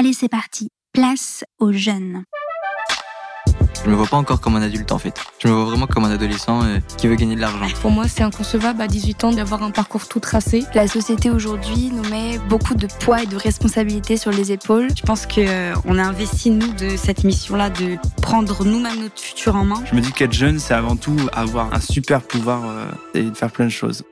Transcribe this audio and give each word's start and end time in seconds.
Allez, 0.00 0.14
c'est 0.14 0.30
parti. 0.30 0.70
Place 0.94 1.44
aux 1.58 1.72
jeunes. 1.72 2.24
Je 3.84 3.90
me 3.90 3.94
vois 3.94 4.06
pas 4.06 4.16
encore 4.16 4.40
comme 4.40 4.56
un 4.56 4.62
adulte 4.62 4.92
en 4.92 4.98
fait. 4.98 5.12
Je 5.40 5.48
me 5.48 5.52
vois 5.52 5.66
vraiment 5.66 5.86
comme 5.86 6.04
un 6.04 6.10
adolescent 6.10 6.62
euh, 6.62 6.78
qui 6.96 7.06
veut 7.06 7.16
gagner 7.16 7.34
de 7.36 7.42
l'argent. 7.42 7.66
Pour 7.82 7.90
moi, 7.90 8.08
c'est 8.08 8.22
inconcevable 8.22 8.80
à 8.80 8.86
18 8.86 9.24
ans 9.24 9.32
d'avoir 9.32 9.62
un 9.62 9.70
parcours 9.70 10.08
tout 10.08 10.18
tracé. 10.18 10.64
La 10.74 10.88
société 10.88 11.28
aujourd'hui 11.28 11.90
nous 11.92 12.08
met 12.08 12.38
beaucoup 12.48 12.74
de 12.74 12.86
poids 12.86 13.24
et 13.24 13.26
de 13.26 13.36
responsabilités 13.36 14.16
sur 14.16 14.30
les 14.30 14.52
épaules. 14.52 14.88
Je 14.96 15.02
pense 15.02 15.26
qu'on 15.26 15.42
euh, 15.42 15.74
a 15.74 16.02
investi 16.02 16.48
nous 16.50 16.72
de 16.72 16.96
cette 16.96 17.22
mission-là 17.22 17.68
de 17.68 17.98
prendre 18.22 18.64
nous-mêmes 18.64 19.02
notre 19.02 19.20
futur 19.20 19.54
en 19.54 19.66
main. 19.66 19.84
Je 19.84 19.94
me 19.94 20.00
dis 20.00 20.12
qu'être 20.12 20.32
jeune, 20.32 20.58
c'est 20.60 20.72
avant 20.72 20.96
tout 20.96 21.18
avoir 21.34 21.74
un 21.74 21.80
super 21.80 22.22
pouvoir 22.22 22.62
euh, 22.64 22.86
et 23.12 23.24
de 23.24 23.34
faire 23.34 23.50
plein 23.50 23.66
de 23.66 23.70
choses. 23.70 24.02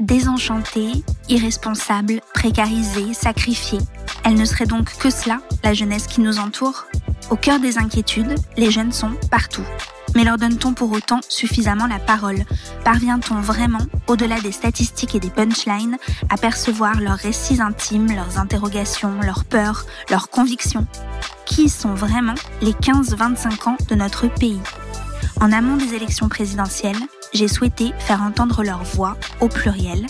Désenchantée, 0.00 1.04
irresponsable, 1.28 2.22
précarisée, 2.32 3.12
sacrifiée. 3.12 3.80
Elle 4.24 4.34
ne 4.34 4.46
serait 4.46 4.64
donc 4.64 4.96
que 4.96 5.10
cela, 5.10 5.40
la 5.62 5.74
jeunesse 5.74 6.06
qui 6.06 6.22
nous 6.22 6.38
entoure? 6.38 6.86
Au 7.28 7.36
cœur 7.36 7.60
des 7.60 7.76
inquiétudes, 7.76 8.34
les 8.56 8.70
jeunes 8.70 8.92
sont 8.92 9.12
partout. 9.30 9.64
Mais 10.16 10.24
leur 10.24 10.38
donne-t-on 10.38 10.72
pour 10.72 10.90
autant 10.92 11.20
suffisamment 11.28 11.86
la 11.86 11.98
parole? 11.98 12.44
Parvient-on 12.82 13.42
vraiment, 13.42 13.86
au-delà 14.06 14.40
des 14.40 14.52
statistiques 14.52 15.14
et 15.14 15.20
des 15.20 15.28
punchlines, 15.28 15.98
à 16.30 16.38
percevoir 16.38 16.98
leurs 16.98 17.18
récits 17.18 17.60
intimes, 17.60 18.10
leurs 18.10 18.38
interrogations, 18.38 19.20
leurs 19.22 19.44
peurs, 19.44 19.84
leurs 20.08 20.30
convictions? 20.30 20.86
Qui 21.44 21.68
sont 21.68 21.94
vraiment 21.94 22.34
les 22.62 22.72
15-25 22.72 23.68
ans 23.68 23.76
de 23.88 23.94
notre 23.94 24.28
pays? 24.28 24.60
En 25.42 25.52
amont 25.52 25.76
des 25.76 25.94
élections 25.94 26.30
présidentielles, 26.30 26.96
j'ai 27.32 27.48
souhaité 27.48 27.92
faire 27.98 28.22
entendre 28.22 28.62
leur 28.62 28.82
voix 28.82 29.16
au 29.40 29.48
pluriel, 29.48 30.06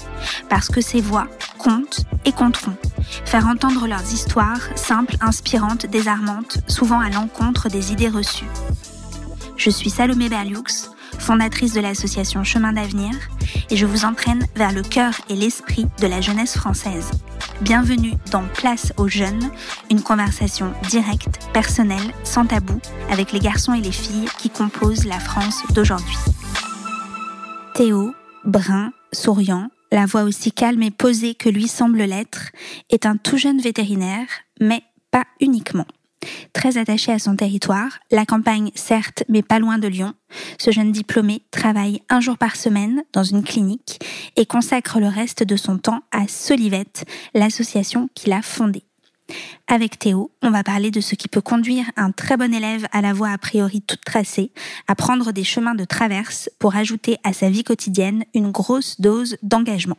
parce 0.49 0.69
que 0.69 0.81
ces 0.81 1.01
voix 1.01 1.27
comptent 1.59 2.05
et 2.25 2.33
compteront. 2.33 2.77
Faire 3.25 3.47
entendre 3.47 3.87
leurs 3.87 4.13
histoires, 4.13 4.61
simples, 4.77 5.17
inspirantes, 5.21 5.87
désarmantes, 5.87 6.59
souvent 6.69 7.01
à 7.01 7.11
l'encontre 7.11 7.69
des 7.69 7.93
idées 7.93 8.09
reçues. 8.09 8.49
Je 9.57 9.71
suis 9.71 9.91
Salomé 9.91 10.29
Berlioux, 10.29 10.65
fondatrice 11.19 11.75
de 11.75 11.81
l'association 11.81 12.45
Chemin 12.45 12.73
d'avenir, 12.73 13.13
et 13.69 13.77
je 13.77 13.87
vous 13.87 14.05
entraîne 14.05 14.47
vers 14.57 14.73
le 14.73 14.83
cœur 14.83 15.13
et 15.29 15.37
l'esprit 15.37 15.87
de 16.01 16.07
la 16.07 16.21
jeunesse 16.21 16.57
française. 16.57 17.11
Bienvenue 17.61 18.15
dans 18.31 18.45
Place 18.55 18.95
aux 18.97 19.09
jeunes, 19.09 19.51
une 19.91 20.03
conversation 20.03 20.73
directe, 20.89 21.51
personnelle, 21.53 22.15
sans 22.25 22.47
tabou, 22.47 22.81
avec 23.11 23.33
les 23.33 23.41
garçons 23.41 23.75
et 23.75 23.83
les 23.83 23.93
filles 23.93 24.29
qui 24.39 24.49
composent 24.49 25.05
la 25.05 25.21
France 25.21 25.63
d'aujourd'hui. 25.75 26.17
Théo, 27.75 28.15
brun, 28.45 28.93
souriant, 29.13 29.69
la 29.93 30.07
voix 30.07 30.25
aussi 30.25 30.53
calme 30.53 30.83
et 30.83 30.91
posée 30.91 31.35
que 31.35 31.49
lui 31.49 31.69
semble 31.69 32.03
l'être, 32.03 32.51
est 32.91 33.07
un 33.07 33.17
tout 33.17 33.37
jeune 33.37 33.61
vétérinaire, 33.61 34.27
mais 34.61 34.83
pas 35.11 35.25
uniquement. 35.41 35.87
Très 36.53 36.79
attaché 36.79 37.13
à 37.13 37.19
son 37.19 37.37
territoire, 37.37 37.99
la 38.11 38.27
campagne 38.27 38.71
certes, 38.75 39.25
mais 39.29 39.43
pas 39.43 39.59
loin 39.59 39.79
de 39.79 39.89
Lyon, 39.89 40.15
ce 40.59 40.71
jeune 40.71 40.93
diplômé 40.93 41.43
travaille 41.51 42.03
un 42.11 42.21
jour 42.21 42.37
par 42.37 42.57
semaine 42.57 43.03
dans 43.13 43.25
une 43.25 43.45
clinique 43.45 44.01
et 44.37 44.47
consacre 44.47 45.01
le 45.01 45.09
reste 45.09 45.43
de 45.43 45.57
son 45.57 45.79
temps 45.79 46.03
à 46.13 46.29
Solivette, 46.29 47.05
l'association 47.35 48.09
qu'il 48.15 48.33
a 48.33 48.43
fondée. 48.43 48.85
Avec 49.67 49.99
Théo, 49.99 50.31
on 50.43 50.51
va 50.51 50.63
parler 50.63 50.91
de 50.91 51.01
ce 51.01 51.15
qui 51.15 51.29
peut 51.29 51.41
conduire 51.41 51.85
un 51.97 52.11
très 52.13 52.37
bon 52.37 52.53
élève 52.53 52.87
à 52.93 53.01
la 53.01 53.13
voie 53.13 53.31
a 53.31 53.39
priori 53.39 53.83
toute 53.83 54.05
tracée, 54.05 54.53
à 54.89 54.95
prendre 54.95 55.33
des 55.33 55.45
chemins 55.45 55.75
de 55.75 55.85
traverse 55.85 56.51
pour 56.59 56.77
ajouter 56.77 57.19
à 57.25 57.33
sa 57.33 57.51
vie 57.51 57.65
quotidienne 57.65 58.25
une 58.35 58.51
grosse 58.51 59.01
dose 59.01 59.37
d'engagement. 59.43 59.99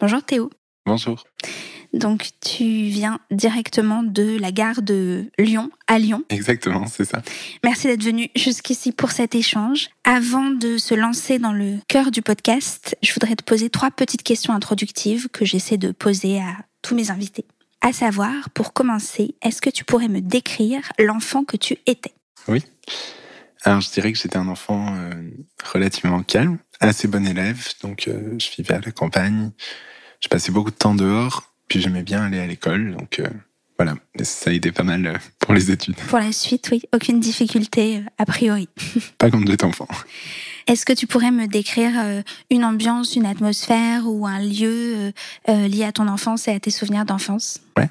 Bonjour 0.00 0.22
Théo. 0.22 0.50
Bonjour. 0.86 1.24
Donc 1.92 2.30
tu 2.40 2.64
viens 2.64 3.20
directement 3.30 4.02
de 4.02 4.38
la 4.38 4.50
gare 4.50 4.80
de 4.80 5.26
Lyon 5.38 5.70
à 5.86 5.98
Lyon. 5.98 6.24
Exactement, 6.30 6.86
c'est 6.86 7.04
ça. 7.04 7.22
Merci 7.62 7.86
d'être 7.86 8.02
venu 8.02 8.30
jusqu'ici 8.34 8.92
pour 8.92 9.10
cet 9.10 9.34
échange. 9.34 9.90
Avant 10.04 10.50
de 10.50 10.78
se 10.78 10.94
lancer 10.94 11.38
dans 11.38 11.52
le 11.52 11.78
cœur 11.88 12.10
du 12.10 12.22
podcast, 12.22 12.96
je 13.02 13.12
voudrais 13.12 13.36
te 13.36 13.44
poser 13.44 13.68
trois 13.68 13.90
petites 13.90 14.22
questions 14.22 14.54
introductives 14.54 15.28
que 15.28 15.44
j'essaie 15.44 15.76
de 15.76 15.92
poser 15.92 16.40
à 16.40 16.56
tous 16.80 16.94
mes 16.94 17.10
invités. 17.10 17.44
À 17.84 17.92
savoir, 17.92 18.48
pour 18.50 18.72
commencer, 18.72 19.34
est-ce 19.42 19.60
que 19.60 19.68
tu 19.68 19.84
pourrais 19.84 20.06
me 20.06 20.20
décrire 20.20 20.92
l'enfant 21.00 21.42
que 21.42 21.56
tu 21.56 21.78
étais? 21.86 22.14
Oui. 22.46 22.64
Alors, 23.64 23.80
je 23.80 23.90
dirais 23.90 24.12
que 24.12 24.18
j'étais 24.18 24.36
un 24.36 24.46
enfant 24.46 24.94
euh, 24.96 25.10
relativement 25.72 26.22
calme, 26.22 26.58
assez 26.78 27.08
bon 27.08 27.26
élève. 27.26 27.66
Donc, 27.82 28.06
euh, 28.06 28.38
je 28.38 28.50
vivais 28.56 28.74
à 28.74 28.80
la 28.80 28.92
campagne. 28.92 29.50
Je 30.20 30.28
passais 30.28 30.52
beaucoup 30.52 30.70
de 30.70 30.76
temps 30.76 30.94
dehors. 30.94 31.52
Puis, 31.66 31.80
j'aimais 31.80 32.04
bien 32.04 32.22
aller 32.22 32.38
à 32.38 32.46
l'école. 32.46 32.94
Donc, 32.96 33.18
euh, 33.18 33.28
voilà. 33.78 33.94
ça 34.22 34.50
a 34.50 34.52
aidé 34.52 34.72
pas 34.72 34.82
mal 34.82 35.20
pour 35.38 35.54
les 35.54 35.70
études. 35.70 35.96
Pour 35.96 36.18
la 36.18 36.32
suite, 36.32 36.68
oui. 36.70 36.82
Aucune 36.94 37.20
difficulté, 37.20 38.02
a 38.18 38.26
priori. 38.26 38.68
Pas 39.18 39.30
comme 39.30 39.44
d'autres 39.44 39.66
enfants. 39.66 39.88
Est-ce 40.66 40.84
que 40.86 40.92
tu 40.92 41.06
pourrais 41.06 41.30
me 41.30 41.46
décrire 41.46 41.92
euh, 41.96 42.22
une 42.50 42.64
ambiance, 42.64 43.16
une 43.16 43.26
atmosphère 43.26 44.06
ou 44.06 44.26
un 44.26 44.38
lieu 44.38 44.94
euh, 44.96 45.12
euh, 45.48 45.68
lié 45.68 45.84
à 45.84 45.92
ton 45.92 46.08
enfance 46.08 46.46
et 46.48 46.52
à 46.52 46.60
tes 46.60 46.70
souvenirs 46.70 47.04
d'enfance? 47.04 47.60
Ouais. 47.76 47.88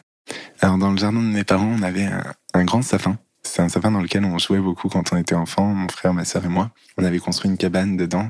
Alors 0.61 0.77
dans 0.77 0.91
le 0.91 0.97
jardin 0.97 1.19
de 1.19 1.27
mes 1.27 1.43
parents, 1.43 1.75
on 1.77 1.83
avait 1.83 2.07
un, 2.53 2.63
grand 2.63 2.81
sapin. 2.81 3.17
C'est 3.43 3.61
un 3.61 3.69
sapin 3.69 3.91
dans 3.91 4.01
lequel 4.01 4.23
on 4.23 4.37
jouait 4.37 4.59
beaucoup 4.59 4.87
quand 4.87 5.11
on 5.11 5.17
était 5.17 5.35
enfant, 5.35 5.65
mon 5.65 5.89
frère, 5.89 6.13
ma 6.13 6.23
sœur 6.23 6.45
et 6.45 6.49
moi. 6.49 6.71
On 6.97 7.03
avait 7.03 7.19
construit 7.19 7.49
une 7.49 7.57
cabane 7.57 7.97
dedans 7.97 8.29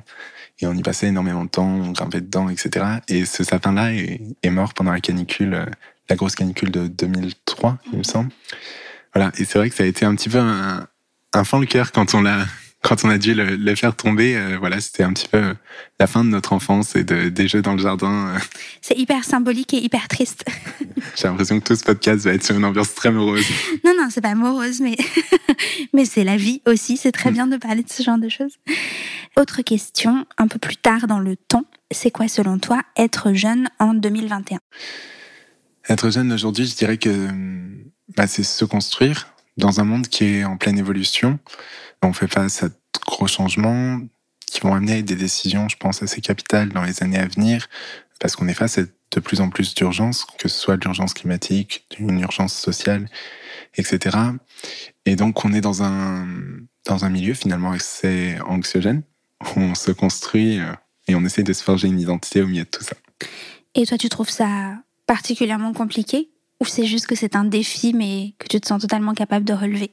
et 0.59 0.67
on 0.67 0.73
y 0.73 0.81
passait 0.81 1.07
énormément 1.07 1.43
de 1.43 1.49
temps, 1.49 1.67
on 1.67 1.91
grimpait 1.91 2.21
dedans, 2.21 2.49
etc. 2.49 2.85
Et 3.07 3.25
ce 3.25 3.43
sapin-là 3.43 3.93
est, 3.93 4.49
mort 4.49 4.73
pendant 4.73 4.91
la 4.91 5.01
canicule, 5.01 5.65
la 6.11 6.17
grosse 6.17 6.35
canicule 6.35 6.71
de 6.71 6.87
2003, 6.87 7.77
il 7.93 7.99
me 7.99 8.03
semble. 8.03 8.31
Voilà. 9.13 9.31
Et 9.37 9.45
c'est 9.45 9.57
vrai 9.57 9.69
que 9.69 9.75
ça 9.75 9.83
a 9.83 9.85
été 9.85 10.03
un 10.03 10.13
petit 10.13 10.27
peu 10.27 10.39
un, 10.39 10.85
un 11.31 11.43
fond 11.45 11.59
le 11.59 11.65
cœur 11.65 11.93
quand 11.93 12.13
on 12.13 12.21
l'a 12.21 12.45
quand 12.83 13.05
on 13.05 13.09
a 13.09 13.19
dû 13.19 13.35
le, 13.35 13.75
faire 13.75 13.95
tomber, 13.95 14.35
euh, 14.35 14.57
voilà, 14.59 14.81
c'était 14.81 15.03
un 15.03 15.13
petit 15.13 15.27
peu 15.27 15.53
la 15.99 16.07
fin 16.07 16.23
de 16.23 16.29
notre 16.29 16.51
enfance 16.51 16.95
et 16.95 17.03
de, 17.03 17.29
des 17.29 17.47
jeux 17.47 17.61
dans 17.61 17.73
le 17.73 17.77
jardin. 17.77 18.33
C'est 18.81 18.97
hyper 18.97 19.23
symbolique 19.23 19.75
et 19.75 19.77
hyper 19.77 20.07
triste. 20.07 20.45
J'ai 21.15 21.27
l'impression 21.27 21.59
que 21.59 21.65
tout 21.65 21.75
ce 21.75 21.83
podcast 21.83 22.25
va 22.25 22.33
être 22.33 22.43
sur 22.43 22.55
une 22.55 22.65
ambiance 22.65 22.95
très 22.95 23.11
morose. 23.11 23.45
Non, 23.85 23.93
non, 23.95 24.07
c'est 24.09 24.21
pas 24.21 24.33
morose, 24.33 24.79
mais, 24.79 24.97
mais 25.93 26.05
c'est 26.05 26.23
la 26.23 26.37
vie 26.37 26.61
aussi. 26.65 26.97
C'est 26.97 27.11
très 27.11 27.29
mm. 27.29 27.33
bien 27.33 27.47
de 27.47 27.57
parler 27.57 27.83
de 27.83 27.89
ce 27.91 28.01
genre 28.01 28.17
de 28.17 28.29
choses. 28.29 28.57
Autre 29.37 29.61
question, 29.61 30.25
un 30.39 30.47
peu 30.47 30.57
plus 30.57 30.77
tard 30.77 31.05
dans 31.05 31.19
le 31.19 31.35
temps, 31.35 31.65
c'est 31.91 32.09
quoi 32.09 32.27
selon 32.27 32.57
toi 32.57 32.81
être 32.97 33.33
jeune 33.33 33.69
en 33.77 33.93
2021 33.93 34.59
Être 35.89 36.09
jeune 36.09 36.31
aujourd'hui, 36.31 36.65
je 36.65 36.75
dirais 36.75 36.97
que 36.97 37.29
bah, 38.15 38.27
c'est 38.27 38.43
se 38.43 38.65
construire 38.65 39.27
dans 39.57 39.79
un 39.79 39.83
monde 39.83 40.07
qui 40.07 40.25
est 40.25 40.43
en 40.43 40.57
pleine 40.57 40.77
évolution. 40.77 41.39
On 42.01 42.13
fait 42.13 42.27
face 42.27 42.63
à 42.63 42.69
de 42.69 42.75
gros 43.05 43.27
changements 43.27 43.99
qui 44.45 44.59
vont 44.61 44.73
amener 44.73 45.01
des 45.01 45.15
décisions, 45.15 45.69
je 45.69 45.77
pense, 45.77 46.03
assez 46.03 46.21
capitales 46.21 46.69
dans 46.69 46.83
les 46.83 47.03
années 47.03 47.19
à 47.19 47.27
venir, 47.27 47.67
parce 48.19 48.35
qu'on 48.35 48.47
est 48.47 48.53
face 48.53 48.77
à 48.77 48.81
de 48.83 49.19
plus 49.19 49.41
en 49.41 49.49
plus 49.49 49.73
d'urgences, 49.73 50.25
que 50.37 50.47
ce 50.47 50.59
soit 50.59 50.77
l'urgence 50.77 51.13
climatique, 51.13 51.85
une 51.99 52.19
urgence 52.19 52.53
sociale, 52.53 53.09
etc. 53.75 54.17
Et 55.05 55.15
donc, 55.15 55.43
on 55.43 55.53
est 55.53 55.61
dans 55.61 55.83
un, 55.83 56.27
dans 56.85 57.05
un 57.05 57.09
milieu 57.09 57.33
finalement 57.33 57.71
assez 57.71 58.37
anxiogène, 58.45 59.03
où 59.41 59.59
on 59.59 59.75
se 59.75 59.91
construit 59.91 60.59
euh, 60.59 60.71
et 61.07 61.15
on 61.15 61.25
essaie 61.25 61.43
de 61.43 61.53
se 61.53 61.63
forger 61.63 61.87
une 61.87 61.99
identité 61.99 62.41
au 62.41 62.47
milieu 62.47 62.63
de 62.63 62.69
tout 62.69 62.83
ça. 62.83 62.95
Et 63.75 63.85
toi, 63.85 63.97
tu 63.97 64.09
trouves 64.09 64.29
ça 64.29 64.75
particulièrement 65.11 65.73
compliqué 65.73 66.29
ou 66.61 66.65
c'est 66.65 66.85
juste 66.85 67.05
que 67.05 67.15
c'est 67.15 67.35
un 67.35 67.43
défi 67.43 67.93
mais 67.93 68.33
que 68.39 68.47
tu 68.47 68.61
te 68.61 68.65
sens 68.65 68.81
totalement 68.81 69.13
capable 69.13 69.43
de 69.43 69.51
relever? 69.51 69.91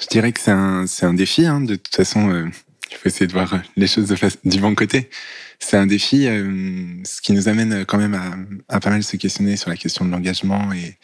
Je 0.00 0.06
dirais 0.06 0.32
que 0.32 0.40
c'est 0.40 0.50
un, 0.50 0.86
c'est 0.86 1.04
un 1.04 1.12
défi. 1.12 1.44
Hein. 1.44 1.60
De 1.60 1.76
toute 1.76 1.94
façon, 1.94 2.30
euh, 2.30 2.46
il 2.90 2.96
faut 2.96 3.06
essayer 3.10 3.26
de 3.26 3.34
voir 3.34 3.60
les 3.76 3.86
choses 3.86 4.08
de 4.08 4.16
face, 4.16 4.38
du 4.46 4.58
bon 4.58 4.74
côté. 4.74 5.10
C'est 5.58 5.76
un 5.76 5.86
défi, 5.86 6.26
euh, 6.26 7.02
ce 7.04 7.20
qui 7.20 7.34
nous 7.34 7.48
amène 7.48 7.84
quand 7.84 7.98
même 7.98 8.14
à, 8.14 8.74
à, 8.74 8.80
pas 8.80 8.88
mal 8.88 9.02
se 9.02 9.18
questionner 9.18 9.56
sur 9.56 9.68
la 9.68 9.76
question 9.76 10.06
de 10.06 10.10
l'engagement 10.10 10.72
et, 10.72 10.96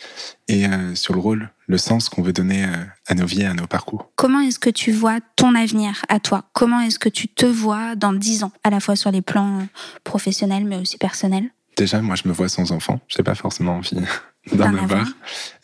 et 0.49 0.67
euh, 0.67 0.95
sur 0.95 1.13
le 1.13 1.21
rôle, 1.21 1.51
le 1.67 1.77
sens 1.77 2.09
qu'on 2.09 2.23
veut 2.23 2.33
donner 2.33 2.65
à 3.07 3.15
nos 3.15 3.27
vies, 3.27 3.45
à 3.45 3.53
nos 3.53 3.67
parcours. 3.67 4.11
Comment 4.17 4.41
est-ce 4.41 4.59
que 4.59 4.71
tu 4.71 4.93
vois 4.93 5.19
ton 5.37 5.55
avenir 5.55 6.07
à 6.09 6.21
toi? 6.21 6.49
Comment 6.55 6.81
est-ce 6.81 6.99
que 6.99 7.11
tu 7.11 7.29
te 7.29 7.45
vois 7.45 7.97
dans 7.97 8.15
dix 8.15 8.45
ans, 8.45 8.53
à 8.65 8.71
la 8.71 8.81
fois 8.81 8.97
sur 8.97 9.11
les 9.11 9.21
plans 9.21 9.69
professionnels 10.05 10.65
mais 10.65 10.77
aussi 10.77 10.97
personnels? 10.97 11.51
Déjà, 11.77 12.03
moi, 12.03 12.17
je 12.17 12.29
me 12.29 12.33
vois 12.33 12.49
sans 12.49 12.73
enfant. 12.73 13.01
Je 13.09 13.19
n'ai 13.19 13.25
pas 13.25 13.35
forcément 13.35 13.77
envie 13.77 13.97
d'en 14.53 14.75
avoir. 14.75 15.07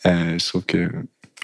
Euh, 0.05 0.39
je 0.39 0.47
trouve 0.47 0.65
que 0.65 0.89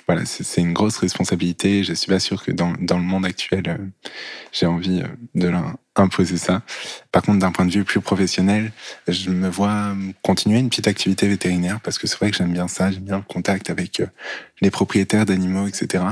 voilà, 0.07 0.23
c'est 0.25 0.61
une 0.61 0.73
grosse 0.73 0.97
responsabilité. 0.97 1.83
Je 1.83 1.93
suis 1.93 2.07
pas 2.11 2.19
sûr 2.19 2.43
que 2.43 2.51
dans, 2.51 2.73
dans 2.79 2.97
le 2.97 3.03
monde 3.03 3.25
actuel, 3.25 3.63
euh, 3.67 3.77
j'ai 4.51 4.67
envie 4.67 5.01
euh, 5.01 5.07
de 5.33 5.47
leur 5.47 5.77
imposer 5.95 6.37
ça. 6.37 6.61
Par 7.11 7.23
contre, 7.23 7.39
d'un 7.39 7.51
point 7.51 7.65
de 7.65 7.71
vue 7.71 7.83
plus 7.83 8.01
professionnel, 8.01 8.71
je 9.07 9.31
me 9.31 9.49
vois 9.49 9.95
continuer 10.21 10.59
une 10.59 10.69
petite 10.69 10.87
activité 10.87 11.27
vétérinaire 11.27 11.79
parce 11.81 11.97
que 11.97 12.05
c'est 12.05 12.17
vrai 12.17 12.29
que 12.29 12.37
j'aime 12.37 12.53
bien 12.53 12.67
ça, 12.67 12.91
j'aime 12.91 13.03
bien 13.03 13.17
le 13.17 13.23
contact 13.23 13.69
avec 13.71 13.99
euh, 13.99 14.07
les 14.61 14.69
propriétaires 14.69 15.25
d'animaux, 15.25 15.67
etc. 15.67 16.03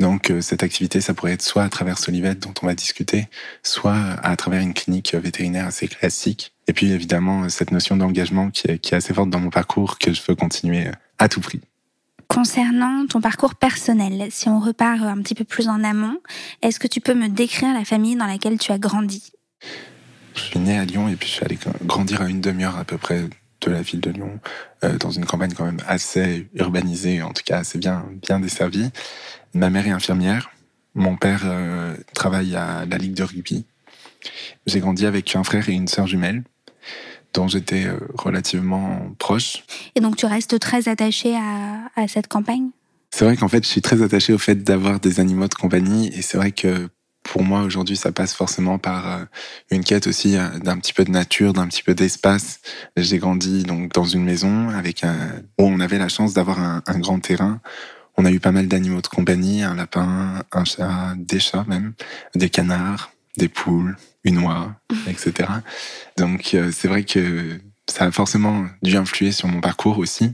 Donc 0.00 0.32
cette 0.40 0.64
activité, 0.64 1.00
ça 1.00 1.14
pourrait 1.14 1.34
être 1.34 1.42
soit 1.42 1.62
à 1.62 1.68
travers 1.68 1.98
Solivette 1.98 2.40
dont 2.40 2.54
on 2.62 2.66
va 2.66 2.74
discuter, 2.74 3.28
soit 3.62 3.94
à 4.24 4.34
travers 4.34 4.60
une 4.60 4.74
clinique 4.74 5.14
vétérinaire 5.14 5.66
assez 5.66 5.86
classique. 5.86 6.53
Et 6.66 6.72
puis 6.72 6.90
évidemment 6.92 7.48
cette 7.48 7.70
notion 7.70 7.96
d'engagement 7.96 8.50
qui 8.50 8.70
est, 8.70 8.78
qui 8.78 8.94
est 8.94 8.96
assez 8.96 9.12
forte 9.12 9.30
dans 9.30 9.40
mon 9.40 9.50
parcours 9.50 9.98
que 9.98 10.12
je 10.12 10.22
veux 10.26 10.34
continuer 10.34 10.86
à 11.18 11.28
tout 11.28 11.40
prix. 11.40 11.60
Concernant 12.28 13.06
ton 13.06 13.20
parcours 13.20 13.54
personnel, 13.54 14.28
si 14.30 14.48
on 14.48 14.58
repart 14.58 15.02
un 15.02 15.20
petit 15.20 15.34
peu 15.34 15.44
plus 15.44 15.68
en 15.68 15.84
amont, 15.84 16.18
est-ce 16.62 16.80
que 16.80 16.88
tu 16.88 17.00
peux 17.00 17.14
me 17.14 17.28
décrire 17.28 17.72
la 17.74 17.84
famille 17.84 18.16
dans 18.16 18.26
laquelle 18.26 18.58
tu 18.58 18.72
as 18.72 18.78
grandi? 18.78 19.32
Je 20.34 20.40
suis 20.40 20.58
né 20.58 20.78
à 20.78 20.84
Lyon 20.84 21.08
et 21.08 21.16
puis 21.16 21.28
je 21.28 21.34
suis 21.34 21.44
allé 21.44 21.58
grandir 21.84 22.22
à 22.22 22.28
une 22.28 22.40
demi-heure 22.40 22.76
à 22.76 22.84
peu 22.84 22.98
près 22.98 23.24
de 23.60 23.70
la 23.70 23.82
ville 23.82 24.00
de 24.00 24.10
Lyon, 24.10 24.40
euh, 24.82 24.98
dans 24.98 25.10
une 25.10 25.24
campagne 25.24 25.52
quand 25.54 25.64
même 25.64 25.80
assez 25.86 26.48
urbanisée, 26.54 27.22
en 27.22 27.32
tout 27.32 27.42
cas 27.44 27.58
assez 27.58 27.78
bien, 27.78 28.04
bien 28.22 28.40
desservie. 28.40 28.90
Ma 29.54 29.70
mère 29.70 29.86
est 29.86 29.92
infirmière, 29.92 30.50
mon 30.94 31.16
père 31.16 31.42
euh, 31.44 31.96
travaille 32.14 32.56
à 32.56 32.84
la 32.84 32.98
Ligue 32.98 33.14
de 33.14 33.22
rugby. 33.22 33.64
J'ai 34.66 34.80
grandi 34.80 35.06
avec 35.06 35.36
un 35.36 35.44
frère 35.44 35.68
et 35.68 35.72
une 35.72 35.88
sœur 35.88 36.06
jumelle 36.06 36.42
dont 37.34 37.48
j'étais 37.48 37.86
euh, 37.86 37.98
relativement 38.16 39.12
proche. 39.18 39.64
Et 39.94 40.00
donc 40.00 40.16
tu 40.16 40.26
restes 40.26 40.58
très 40.58 40.88
attaché 40.88 41.36
à, 41.36 41.90
à 41.96 42.08
cette 42.08 42.28
campagne? 42.28 42.68
C'est 43.10 43.24
vrai 43.24 43.36
qu'en 43.36 43.48
fait 43.48 43.64
je 43.64 43.68
suis 43.68 43.82
très 43.82 44.02
attaché 44.02 44.32
au 44.32 44.38
fait 44.38 44.64
d'avoir 44.64 45.00
des 45.00 45.20
animaux 45.20 45.48
de 45.48 45.54
compagnie 45.54 46.08
et 46.08 46.22
c'est 46.22 46.36
vrai 46.36 46.52
que 46.52 46.88
pour 47.22 47.42
moi 47.42 47.62
aujourd'hui 47.62 47.96
ça 47.96 48.12
passe 48.12 48.34
forcément 48.34 48.78
par 48.78 49.08
euh, 49.08 49.24
une 49.70 49.84
quête 49.84 50.06
aussi 50.06 50.36
euh, 50.36 50.58
d'un 50.58 50.78
petit 50.78 50.92
peu 50.92 51.04
de 51.04 51.10
nature, 51.10 51.52
d'un 51.52 51.66
petit 51.66 51.82
peu 51.82 51.94
d'espace. 51.94 52.60
J'ai 52.96 53.18
grandi 53.18 53.62
donc 53.62 53.92
dans 53.92 54.04
une 54.04 54.24
maison 54.24 54.70
avec 54.70 55.04
un, 55.04 55.16
où 55.58 55.64
on 55.64 55.80
avait 55.80 55.98
la 55.98 56.08
chance 56.08 56.34
d'avoir 56.34 56.60
un, 56.60 56.82
un 56.86 56.98
grand 56.98 57.20
terrain 57.20 57.60
on 58.16 58.24
a 58.24 58.30
eu 58.30 58.40
pas 58.40 58.52
mal 58.52 58.68
d'animaux 58.68 59.00
de 59.00 59.06
compagnie, 59.08 59.62
un 59.62 59.74
lapin, 59.74 60.42
un 60.52 60.64
chat, 60.64 61.14
des 61.16 61.40
chats 61.40 61.64
même, 61.66 61.94
des 62.34 62.48
canards, 62.48 63.10
des 63.36 63.48
poules, 63.48 63.96
une 64.24 64.38
oie, 64.38 64.74
etc. 65.08 65.50
Donc 66.16 66.54
euh, 66.54 66.70
c'est 66.72 66.88
vrai 66.88 67.04
que 67.04 67.58
ça 67.88 68.06
a 68.06 68.10
forcément 68.10 68.66
dû 68.82 68.96
influer 68.96 69.32
sur 69.32 69.48
mon 69.48 69.60
parcours 69.60 69.98
aussi. 69.98 70.32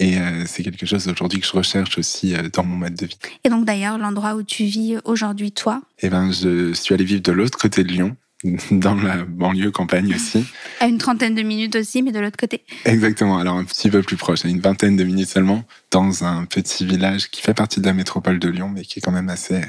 Et 0.00 0.18
euh, 0.18 0.44
c'est 0.46 0.62
quelque 0.62 0.86
chose 0.86 1.08
aujourd'hui 1.08 1.40
que 1.40 1.46
je 1.46 1.52
recherche 1.52 1.98
aussi 1.98 2.34
euh, 2.34 2.48
dans 2.52 2.62
mon 2.62 2.76
mode 2.76 2.94
de 2.94 3.06
vie. 3.06 3.18
Et 3.42 3.48
donc 3.48 3.64
d'ailleurs, 3.64 3.98
l'endroit 3.98 4.34
où 4.34 4.44
tu 4.44 4.64
vis 4.64 4.98
aujourd'hui, 5.04 5.50
toi? 5.50 5.82
Eh 6.00 6.08
ben, 6.08 6.30
je 6.30 6.72
suis 6.72 6.94
allé 6.94 7.04
vivre 7.04 7.22
de 7.22 7.32
l'autre 7.32 7.58
côté 7.58 7.82
de 7.82 7.88
Lyon, 7.88 8.16
dans 8.70 8.94
la 8.94 9.24
banlieue 9.24 9.70
campagne 9.70 10.14
aussi. 10.14 10.44
À 10.80 10.86
une 10.86 10.98
trentaine 10.98 11.34
de 11.34 11.42
minutes 11.42 11.76
aussi, 11.76 12.02
mais 12.02 12.12
de 12.12 12.20
l'autre 12.20 12.36
côté. 12.36 12.62
Exactement, 12.84 13.38
alors 13.38 13.56
un 13.56 13.64
petit 13.64 13.90
peu 13.90 14.02
plus 14.02 14.16
proche, 14.16 14.44
à 14.44 14.48
une 14.48 14.60
vingtaine 14.60 14.96
de 14.96 15.04
minutes 15.04 15.28
seulement, 15.28 15.64
dans 15.90 16.24
un 16.24 16.44
petit 16.44 16.86
village 16.86 17.30
qui 17.30 17.42
fait 17.42 17.54
partie 17.54 17.80
de 17.80 17.86
la 17.86 17.94
métropole 17.94 18.38
de 18.38 18.48
Lyon, 18.48 18.70
mais 18.72 18.82
qui 18.82 19.00
est 19.00 19.02
quand 19.02 19.12
même 19.12 19.28
assez, 19.28 19.60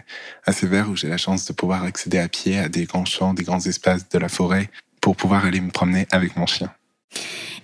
assez 0.45 0.67
vert, 0.67 0.89
où 0.89 0.95
j'ai 0.95 1.09
la 1.09 1.17
chance 1.17 1.45
de 1.45 1.53
pouvoir 1.53 1.83
accéder 1.83 2.19
à 2.19 2.27
pied 2.27 2.59
à 2.59 2.69
des 2.69 2.85
grands 2.85 3.05
champs, 3.05 3.33
des 3.33 3.43
grands 3.43 3.65
espaces 3.65 4.07
de 4.09 4.19
la 4.19 4.29
forêt, 4.29 4.69
pour 5.01 5.15
pouvoir 5.15 5.45
aller 5.45 5.61
me 5.61 5.71
promener 5.71 6.07
avec 6.11 6.35
mon 6.35 6.45
chien. 6.45 6.71